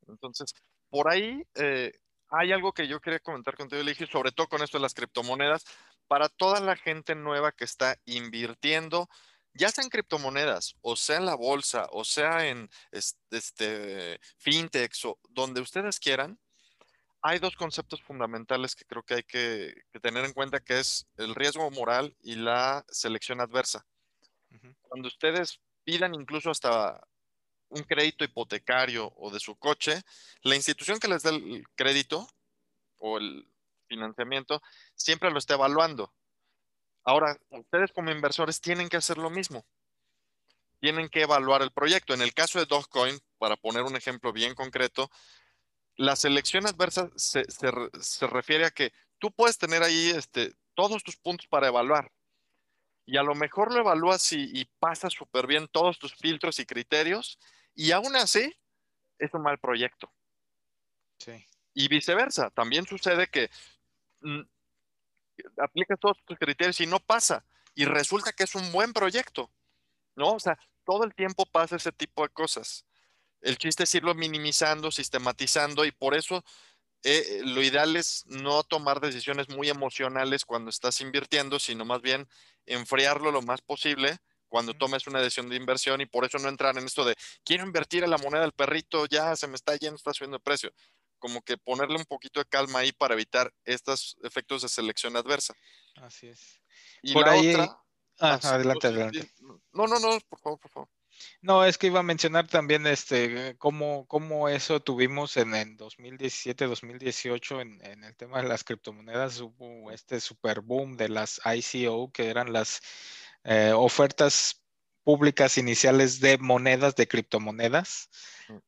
Entonces, 0.07 0.53
por 0.89 1.12
ahí 1.12 1.43
eh, 1.55 1.91
hay 2.29 2.51
algo 2.51 2.73
que 2.73 2.88
yo 2.88 2.99
quería 2.99 3.19
comentar 3.19 3.55
contigo, 3.55 3.81
Eligio, 3.81 4.07
sobre 4.07 4.31
todo 4.31 4.47
con 4.47 4.62
esto 4.62 4.77
de 4.77 4.83
las 4.83 4.93
criptomonedas, 4.93 5.65
para 6.10 6.28
toda 6.28 6.60
la 6.60 6.76
gente 6.76 7.13
nueva 7.13 7.52
que 7.52 7.65
está 7.65 7.95
invirtiendo, 8.06 9.08
ya 9.54 9.69
sea 9.69 9.84
en 9.84 9.91
criptomonedas, 9.91 10.76
o 10.82 10.95
sea 10.95 11.17
en 11.17 11.28
la 11.28 11.36
bolsa, 11.36 11.88
o 11.91 12.04
sea 12.04 12.48
en 12.48 12.67
este, 12.89 14.19
fintechs, 14.39 15.06
o 15.06 15.19
donde 15.30 15.62
ustedes 15.62 16.00
quieran, 16.00 16.39
hay 17.22 17.38
dos 17.38 17.56
conceptos 17.56 18.02
fundamentales 18.02 18.76
que 18.76 18.86
creo 18.86 19.04
que 19.04 19.13
hay 19.13 19.24
que, 19.24 19.84
tener 20.02 20.26
en 20.26 20.34
cuenta, 20.34 20.60
que 20.60 20.80
es 20.80 21.06
el 21.17 21.36
riesgo 21.36 21.69
moral 21.69 22.15
y 22.22 22.36
la 22.36 22.84
selección 22.89 23.39
adversa. 23.39 23.86
Cuando 24.82 25.10
ustedes 25.10 25.60
pidan 25.84 26.15
incluso 26.15 26.50
hasta 26.50 27.06
un 27.67 27.84
crédito 27.84 28.24
hipotecario 28.24 29.13
o 29.15 29.30
de 29.30 29.39
su 29.39 29.56
coche, 29.58 30.02
la 30.41 30.56
institución 30.56 30.98
que 31.00 31.08
les 31.08 31.22
da 31.22 31.30
el 31.30 31.67
crédito 31.76 32.28
o 32.98 33.19
el 33.19 33.48
financiamiento, 33.89 34.62
siempre 34.95 35.32
lo 35.32 35.39
está 35.39 35.56
evaluando. 35.56 36.13
Ahora, 37.04 37.38
ustedes 37.49 37.91
como 37.91 38.12
inversores 38.12 38.62
tienen 38.62 38.88
que 38.88 38.97
hacer 38.97 39.17
lo 39.17 39.30
mismo. 39.30 39.65
Tienen 40.80 41.10
que 41.10 41.23
evaluar 41.23 41.62
el 41.62 41.71
proyecto. 41.71 42.13
En 42.13 42.21
el 42.21 42.34
caso 42.34 42.60
de 42.60 42.65
Dogecoin, 42.65 43.19
para 43.38 43.58
poner 43.58 43.84
un 43.84 43.95
ejemplo 43.95 44.32
bien 44.32 44.54
concreto, 44.54 45.10
la 45.95 46.15
selección 46.15 46.65
adversa 46.65 47.10
se, 47.15 47.43
refiere 48.28 48.65
a 48.65 48.71
que 48.71 48.93
tú 49.17 49.32
puedes 49.32 49.58
tener 49.58 49.84
ahí 49.84 50.12
este, 50.12 50.54
todos 50.75 51.04
tus 51.04 51.17
puntos 51.17 51.47
para 51.47 51.67
evaluar. 51.67 52.12
Y 53.06 53.17
a 53.17 53.23
lo 53.23 53.36
mejor 53.36 53.73
lo 53.73 53.80
evalúas 53.80 54.32
y, 54.32 54.43
y 54.58 54.65
pasas 54.80 55.12
súper 55.12 55.47
bien 55.47 55.67
todos 55.67 55.99
tus 55.99 56.15
filtros 56.15 56.60
y 56.60 56.65
criterios, 56.65 57.39
y 57.73 57.91
aún 57.91 58.15
así 58.15 58.56
es 59.17 59.34
un 59.34 59.41
mal 59.41 59.58
proyecto. 59.58 60.12
Sí. 61.17 61.45
Y 61.73 61.88
viceversa, 61.88 62.49
también 62.52 62.86
sucede 62.86 63.28
que 63.28 63.49
aplicas 65.58 65.99
todos 65.99 66.17
tus 66.25 66.38
criterios 66.38 66.79
y 66.82 66.88
no 66.88 66.99
pasa. 66.99 67.45
Y 67.75 67.86
resulta 67.86 68.34
que 68.34 68.43
es 68.43 68.55
un 68.55 68.71
buen 68.71 68.93
proyecto, 68.93 69.51
¿no? 70.15 70.34
O 70.34 70.39
sea, 70.39 70.58
todo 70.86 71.03
el 71.03 71.13
tiempo 71.13 71.45
pasa 71.45 71.75
ese 71.75 71.91
tipo 71.91 72.23
de 72.23 72.29
cosas. 72.29 72.86
El 73.41 73.58
chiste 73.58 73.84
es 73.84 73.95
irlo 73.95 74.13
minimizando, 74.15 74.91
sistematizando 74.91 75.86
y 75.86 75.91
por 75.91 76.15
eso 76.15 76.43
eh, 77.03 77.41
lo 77.45 77.62
ideal 77.62 77.95
es 77.95 78.25
no 78.27 78.63
tomar 78.63 78.99
decisiones 78.99 79.47
muy 79.49 79.69
emocionales 79.69 80.43
cuando 80.43 80.69
estás 80.69 80.99
invirtiendo, 80.99 81.60
sino 81.60 81.86
más 81.86 82.01
bien 82.01 82.27
enfriarlo 82.65 83.32
lo 83.32 83.41
más 83.41 83.62
posible 83.62 84.17
cuando 84.49 84.73
tomes 84.73 85.08
una 85.08 85.21
decisión 85.21 85.47
de 85.47 85.55
inversión 85.55 86.01
y 86.01 86.08
por 86.08 86.25
eso 86.25 86.39
no 86.39 86.49
entrar 86.49 86.77
en 86.77 86.86
esto 86.86 87.05
de 87.05 87.15
quiero 87.45 87.63
invertir 87.63 88.03
en 88.03 88.10
la 88.10 88.17
moneda 88.17 88.41
del 88.41 88.51
perrito, 88.51 89.05
ya 89.05 89.36
se 89.36 89.47
me 89.47 89.55
está 89.55 89.75
yendo, 89.75 89.95
está 89.95 90.12
subiendo 90.12 90.38
el 90.38 90.43
precio 90.43 90.73
como 91.19 91.41
que 91.41 91.58
ponerle 91.58 91.97
un 91.97 92.05
poquito 92.05 92.39
de 92.39 92.45
calma 92.45 92.79
ahí 92.79 92.91
para 92.91 93.13
evitar 93.13 93.53
estos 93.65 94.17
efectos 94.23 94.62
de 94.63 94.69
selección 94.69 95.15
adversa. 95.15 95.53
Así 95.95 96.27
es. 96.27 96.62
Y 97.01 97.13
por 97.13 97.29
ahí... 97.29 97.53
Otra, 97.53 97.79
ah, 98.19 98.39
adelante, 98.43 98.88
adelante. 98.88 99.32
No, 99.73 99.88
no, 99.88 99.99
no, 99.99 100.19
por 100.27 100.39
favor, 100.39 100.60
por 100.60 100.71
favor. 100.71 100.89
No, 101.41 101.65
es 101.65 101.77
que 101.77 101.88
iba 101.88 101.99
a 101.99 102.03
mencionar 102.03 102.47
también 102.47 102.88
este 102.88 103.55
cómo, 103.58 104.05
cómo 104.08 104.47
eso 104.49 104.79
tuvimos 104.79 105.38
en 105.38 105.53
el 105.53 105.75
2017, 105.75 106.65
2018 106.65 107.62
en, 107.62 107.86
en, 107.86 108.03
el 108.03 108.15
tema 108.15 108.41
de 108.41 108.47
las 108.47 108.63
criptomonedas, 108.63 109.41
hubo 109.41 109.91
este 109.91 110.19
super 110.19 110.62
boom 110.62 110.95
de 110.97 111.10
las 111.10 111.41
ICO, 111.45 112.12
que 112.12 112.29
eran 112.29 112.53
las 112.53 112.82
eh, 113.43 113.73
ofertas 113.75 114.63
públicas 115.03 115.57
iniciales 115.57 116.19
de 116.19 116.38
monedas, 116.38 116.95
de 116.95 117.07
criptomonedas. 117.07 118.09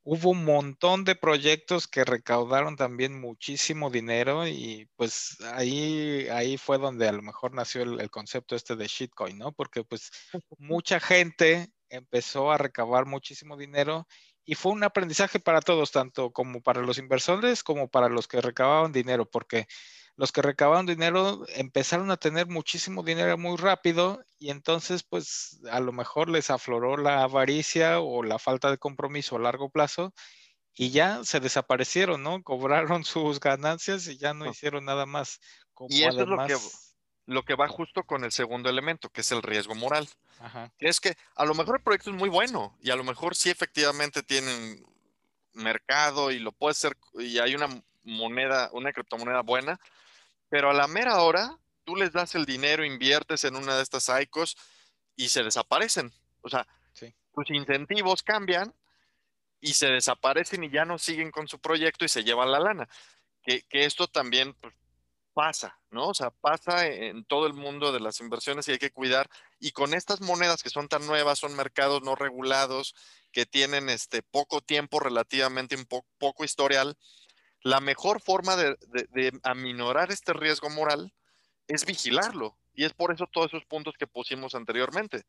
Hubo 0.03 0.31
un 0.31 0.45
montón 0.45 1.05
de 1.05 1.15
proyectos 1.15 1.87
que 1.87 2.05
recaudaron 2.05 2.75
también 2.75 3.19
muchísimo 3.19 3.89
dinero 3.89 4.47
y 4.47 4.87
pues 4.95 5.37
ahí, 5.53 6.27
ahí 6.31 6.57
fue 6.57 6.77
donde 6.77 7.07
a 7.07 7.11
lo 7.11 7.23
mejor 7.23 7.53
nació 7.53 7.81
el, 7.81 8.09
concepto 8.11 8.55
este 8.55 8.75
de 8.75 8.87
shitcoin, 8.87 9.37
¿no? 9.39 9.51
Porque 9.51 9.83
pues 9.83 10.11
mucha 10.59 10.99
gente 10.99 11.71
empezó 11.89 12.51
a 12.51 12.57
recabar 12.57 13.05
muchísimo 13.05 13.57
dinero 13.57 14.07
y 14.45 14.55
fue 14.55 14.71
un 14.71 14.83
aprendizaje 14.83 15.39
para 15.39 15.61
todos, 15.61 15.91
tanto 15.91 16.31
como 16.31 16.61
para 16.61 16.81
los 16.81 16.97
inversores 16.97 17.63
como 17.63 17.89
para 17.89 18.09
los 18.09 18.27
que 18.27 18.41
recababan 18.41 18.91
dinero, 18.91 19.29
porque 19.29 19.67
los 20.15 20.31
que 20.31 20.41
recababan 20.41 20.85
dinero 20.85 21.45
empezaron 21.55 22.11
a 22.11 22.17
tener 22.17 22.47
muchísimo 22.47 23.03
dinero 23.03 23.37
muy 23.37 23.57
rápido 23.57 24.23
y 24.37 24.49
entonces 24.49 25.03
pues 25.03 25.59
a 25.71 25.79
lo 25.79 25.93
mejor 25.93 26.29
les 26.29 26.49
afloró 26.49 26.97
la 26.97 27.23
avaricia 27.23 27.99
o 27.99 28.23
la 28.23 28.39
falta 28.39 28.69
de 28.69 28.77
compromiso 28.77 29.35
a 29.35 29.39
largo 29.39 29.69
plazo 29.69 30.13
y 30.73 30.91
ya 30.91 31.23
se 31.23 31.39
desaparecieron, 31.39 32.23
¿no? 32.23 32.43
Cobraron 32.43 33.03
sus 33.05 33.39
ganancias 33.39 34.07
y 34.07 34.17
ya 34.17 34.33
no 34.33 34.45
hicieron 34.47 34.85
nada 34.85 35.05
más 35.05 35.39
y 35.87 36.03
eso 36.03 36.21
es 36.21 36.27
lo 36.27 36.37
que, 36.45 36.55
lo 37.25 37.43
que 37.43 37.55
va 37.55 37.67
justo 37.67 38.03
con 38.03 38.23
el 38.23 38.31
segundo 38.31 38.69
elemento, 38.69 39.09
que 39.09 39.21
es 39.21 39.31
el 39.31 39.41
riesgo 39.41 39.75
moral. 39.75 40.07
es 40.79 40.99
que 40.99 41.15
a 41.35 41.45
lo 41.45 41.53
mejor 41.53 41.77
el 41.77 41.83
proyecto 41.83 42.09
es 42.09 42.15
muy 42.15 42.29
bueno 42.29 42.77
y 42.81 42.91
a 42.91 42.95
lo 42.95 43.03
mejor 43.03 43.35
sí 43.35 43.49
efectivamente 43.49 44.23
tienen 44.23 44.83
mercado 45.53 46.31
y 46.31 46.39
lo 46.39 46.51
puede 46.51 46.73
ser 46.73 46.97
y 47.13 47.39
hay 47.39 47.55
una 47.55 47.67
moneda, 48.03 48.69
una 48.73 48.91
criptomoneda 48.93 49.41
buena, 49.41 49.79
pero 50.49 50.69
a 50.69 50.73
la 50.73 50.87
mera 50.87 51.21
hora 51.21 51.57
tú 51.83 51.95
les 51.95 52.11
das 52.11 52.35
el 52.35 52.45
dinero, 52.45 52.85
inviertes 52.85 53.43
en 53.43 53.55
una 53.55 53.75
de 53.75 53.83
estas 53.83 54.09
ICOs 54.09 54.57
y 55.15 55.29
se 55.29 55.43
desaparecen. 55.43 56.11
O 56.41 56.49
sea, 56.49 56.67
tus 57.33 57.49
incentivos 57.49 58.23
cambian 58.23 58.73
y 59.59 59.73
se 59.73 59.87
desaparecen 59.87 60.63
y 60.63 60.69
ya 60.69 60.85
no 60.85 60.97
siguen 60.97 61.31
con 61.31 61.47
su 61.47 61.59
proyecto 61.59 62.03
y 62.03 62.09
se 62.09 62.23
llevan 62.23 62.51
la 62.51 62.59
lana. 62.59 62.89
Que, 63.43 63.63
esto 63.71 64.07
también 64.07 64.53
pues, 64.53 64.73
pasa, 65.33 65.79
¿no? 65.89 66.09
O 66.09 66.13
sea, 66.13 66.29
pasa 66.29 66.87
en 66.87 67.25
todo 67.25 67.47
el 67.47 67.53
mundo 67.53 67.91
de 67.91 67.99
las 67.99 68.19
inversiones 68.19 68.67
y 68.67 68.71
hay 68.71 68.79
que 68.79 68.91
cuidar. 68.91 69.29
Y 69.59 69.71
con 69.71 69.93
estas 69.93 70.21
monedas 70.21 70.63
que 70.63 70.69
son 70.69 70.87
tan 70.87 71.05
nuevas, 71.07 71.39
son 71.39 71.55
mercados 71.55 72.01
no 72.03 72.15
regulados, 72.15 72.95
que 73.31 73.45
tienen 73.45 73.89
este 73.89 74.21
poco 74.21 74.61
tiempo, 74.61 74.99
relativamente 74.99 75.75
un 75.75 75.85
poco 76.17 76.43
historial, 76.43 76.97
la 77.63 77.79
mejor 77.79 78.21
forma 78.21 78.55
de, 78.55 78.75
de, 79.11 79.39
aminorar 79.43 80.11
este 80.11 80.33
riesgo 80.33 80.69
moral 80.69 81.13
es 81.67 81.85
vigilarlo. 81.85 82.57
Y 82.73 82.85
es 82.85 82.93
por 82.93 83.13
eso 83.13 83.27
todos 83.31 83.47
esos 83.47 83.65
puntos 83.65 83.95
que 83.97 84.07
pusimos 84.07 84.55
anteriormente. 84.55 85.25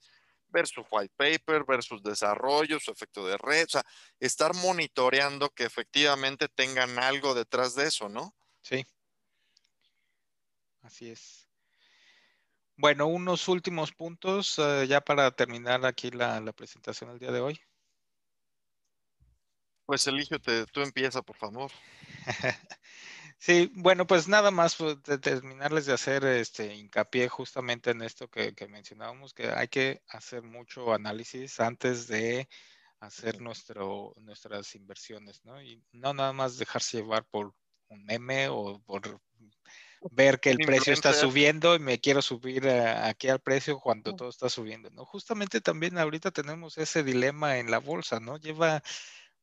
Versus 0.49 0.85
white 0.91 1.15
paper, 1.17 1.65
versus 1.65 2.03
desarrollo, 2.03 2.79
su 2.81 2.91
efecto 2.91 3.27
de 3.27 3.37
red. 3.37 3.67
O 3.67 3.71
sea, 3.71 3.85
estar 4.21 4.55
monitoreando 4.55 5.51
que 5.51 5.65
efectivamente 5.65 6.49
tengan 6.49 6.99
algo 6.99 7.35
detrás 7.35 7.75
de 7.75 7.87
eso, 7.87 8.09
¿no? 8.09 8.35
Sí. 8.63 8.87
Así 10.93 11.09
es. 11.09 11.49
Bueno, 12.77 13.07
unos 13.07 13.49
últimos 13.49 13.93
puntos 13.93 14.59
eh, 14.59 14.87
ya 14.87 15.01
para 15.01 15.31
terminar 15.31 15.87
aquí 15.87 16.11
la, 16.11 16.39
la 16.39 16.53
presentación 16.53 17.09
del 17.09 17.19
día 17.19 17.33
de 17.33 17.41
hoy. 17.41 17.59
Pues 19.87 20.07
Eligio, 20.07 20.39
tú 20.71 20.83
empieza, 20.83 21.23
por 21.23 21.37
favor. 21.37 21.73
Sí, 23.39 23.73
bueno, 23.75 24.07
pues 24.07 24.29
nada 24.29 24.53
más 24.53 24.77
pues, 24.77 25.03
de 25.03 25.19
terminarles 25.19 25.87
de 25.87 25.95
hacer 25.95 26.25
este 26.25 26.77
hincapié 26.77 27.29
justamente 27.29 27.91
en 27.91 28.03
esto 28.03 28.31
que, 28.31 28.55
mencionábamos, 28.69 29.35
que 29.35 29.49
hay 29.49 29.67
que 29.67 30.01
hacer 30.11 30.45
mucho 30.45 30.95
análisis 30.95 31.59
antes 31.59 32.07
de 32.07 32.49
hacer 33.01 33.41
nuestro, 33.41 34.15
nuestras 34.21 34.77
inversiones, 34.77 35.45
¿no? 35.45 35.61
Y 35.61 35.83
no 35.91 36.15
nada 36.15 36.33
más 36.33 36.57
dejarse 36.57 36.99
llevar 36.99 37.25
por 37.25 37.53
un 37.89 38.05
meme 38.05 38.49
o 38.49 38.79
por 38.83 39.21
ver 40.11 40.41
que 40.41 40.51
el 40.51 40.59
precio 40.59 40.93
está 40.93 41.13
subiendo 41.13 41.75
y 41.75 41.79
me 41.79 42.01
quiero 42.01 42.23
subir 42.23 42.69
aquí 42.69 43.29
al 43.29 43.41
precio 43.41 43.79
cuando 43.79 44.15
todo 44.15 44.29
está 44.29 44.49
subiendo, 44.49 44.91
¿no? 44.91 45.05
Justamente 45.05 45.61
también 45.61 45.99
ahorita 45.99 46.31
tenemos 46.31 46.79
ese 46.79 47.03
dilema 47.03 47.59
en 47.59 47.71
la 47.71 47.79
bolsa, 47.79 48.21
¿no? 48.21 48.37
Lleva 48.37 48.83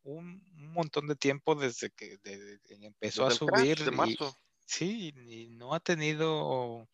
un, 0.04 0.43
montón 0.54 1.08
de 1.08 1.15
tiempo 1.15 1.56
desde 1.56 1.89
que 1.89 2.19
empezó 2.82 3.26
a 3.26 3.32
subir. 3.32 3.80
Y, 4.08 4.17
sí, 4.65 5.13
y 5.28 5.48
no 5.50 5.74
ha 5.74 5.80
tenido 5.80 6.88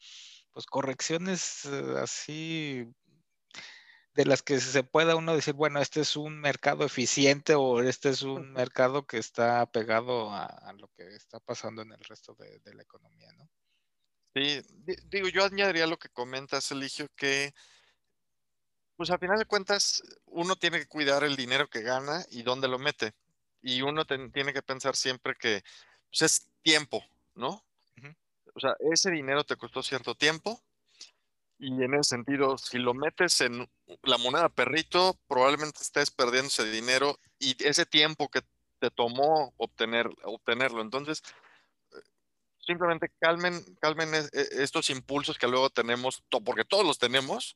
pues 0.55 0.65
correcciones 0.65 1.65
eh, 1.65 1.95
así 2.01 2.87
de 4.15 4.25
las 4.25 4.41
que 4.41 4.59
se 4.59 4.83
pueda 4.83 5.15
uno 5.15 5.35
decir, 5.35 5.53
bueno, 5.53 5.81
este 5.81 6.01
es 6.01 6.15
un 6.15 6.39
mercado 6.39 6.85
eficiente 6.85 7.53
o 7.53 7.81
este 7.81 8.09
es 8.09 8.21
un 8.21 8.53
mercado 8.53 9.05
que 9.05 9.17
está 9.17 9.65
pegado 9.67 10.31
a, 10.33 10.73
lo 10.77 10.87
que 10.95 11.15
está 11.15 11.39
pasando 11.39 11.81
en 11.81 11.91
el 11.91 11.99
resto 11.99 12.33
de, 12.35 12.59
de, 12.59 12.73
la 12.73 12.83
economía, 12.83 13.31
¿no? 13.33 13.49
Sí, 14.33 14.61
digo, 15.05 15.27
yo 15.27 15.45
añadiría 15.45 15.87
lo 15.87 15.97
que 15.97 16.09
comentas, 16.09 16.71
Eligio, 16.71 17.07
que 17.15 17.53
pues 18.95 19.09
al 19.09 19.19
final 19.19 19.37
de 19.37 19.45
cuentas, 19.45 20.01
uno 20.25 20.55
tiene 20.55 20.79
que 20.79 20.87
cuidar 20.87 21.23
el 21.23 21.35
dinero 21.35 21.69
que 21.69 21.81
gana 21.81 22.25
y 22.29 22.43
dónde 22.43 22.67
lo 22.67 22.79
mete. 22.79 23.13
Y 23.61 23.81
uno 23.81 24.05
tiene 24.05 24.53
que 24.53 24.61
pensar 24.61 24.95
siempre 24.95 25.35
que 25.35 25.63
pues, 26.09 26.21
es 26.21 26.49
tiempo, 26.61 27.03
¿no? 27.33 27.63
O 28.53 28.59
sea, 28.61 28.73
ese 28.89 29.11
dinero 29.11 29.43
te 29.43 29.57
costó 29.57 29.83
cierto 29.83 30.15
tiempo. 30.15 30.61
Y 31.57 31.83
en 31.83 31.93
ese 31.93 32.09
sentido, 32.09 32.57
si 32.57 32.77
lo 32.77 32.93
metes 32.93 33.39
en 33.41 33.69
la 34.03 34.17
moneda 34.17 34.49
perrito, 34.49 35.17
probablemente 35.27 35.81
estés 35.81 36.11
perdiendo 36.11 36.47
ese 36.47 36.65
dinero 36.69 37.17
y 37.39 37.55
ese 37.65 37.85
tiempo 37.85 38.29
que 38.29 38.41
te 38.79 38.91
tomó 38.91 39.53
obtener, 39.57 40.09
obtenerlo. 40.23 40.81
Entonces, 40.81 41.23
simplemente 42.59 43.11
calmen, 43.19 43.63
calmen 43.79 44.13
e, 44.13 44.17
e, 44.33 44.63
estos 44.63 44.89
impulsos 44.89 45.37
que 45.37 45.47
luego 45.47 45.69
tenemos, 45.69 46.23
porque 46.43 46.65
todos 46.65 46.85
los 46.85 46.97
tenemos, 46.97 47.55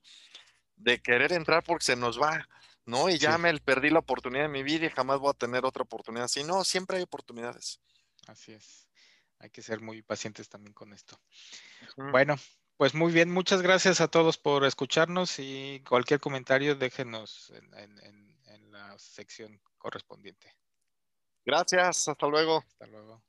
de 0.75 1.01
querer 1.01 1.33
entrar 1.33 1.63
porque 1.63 1.85
se 1.85 1.95
nos 1.95 2.21
va, 2.21 2.47
¿no? 2.85 3.09
Y 3.09 3.17
ya 3.17 3.37
me 3.37 3.53
perdí 3.59 3.89
la 3.89 3.99
oportunidad 3.99 4.43
de 4.43 4.49
mi 4.49 4.63
vida 4.63 4.85
y 4.85 4.89
jamás 4.89 5.19
voy 5.19 5.31
a 5.31 5.33
tener 5.33 5.65
otra 5.65 5.83
oportunidad. 5.83 6.27
Si 6.27 6.43
no, 6.43 6.63
siempre 6.63 6.97
hay 6.97 7.03
oportunidades. 7.03 7.81
Así 8.27 8.53
es. 8.53 8.87
Hay 9.39 9.49
que 9.49 9.61
ser 9.61 9.81
muy 9.81 10.01
pacientes 10.01 10.47
también 10.47 10.73
con 10.73 10.93
esto. 10.93 11.19
Bueno, 11.95 12.35
pues 12.79 12.95
muy 12.95 13.11
bien, 13.11 13.29
muchas 13.29 13.61
gracias 13.61 13.99
a 13.99 14.07
todos 14.07 14.37
por 14.37 14.63
escucharnos 14.63 15.37
y 15.37 15.83
cualquier 15.85 16.21
comentario 16.21 16.75
déjenos 16.75 17.51
en, 17.51 17.99
en 18.45 18.71
la 18.71 18.97
sección 18.97 19.59
correspondiente. 19.77 20.55
Gracias, 21.45 22.07
hasta 22.07 22.27
luego. 22.27 22.63
Hasta 22.69 22.87
luego. 22.87 23.21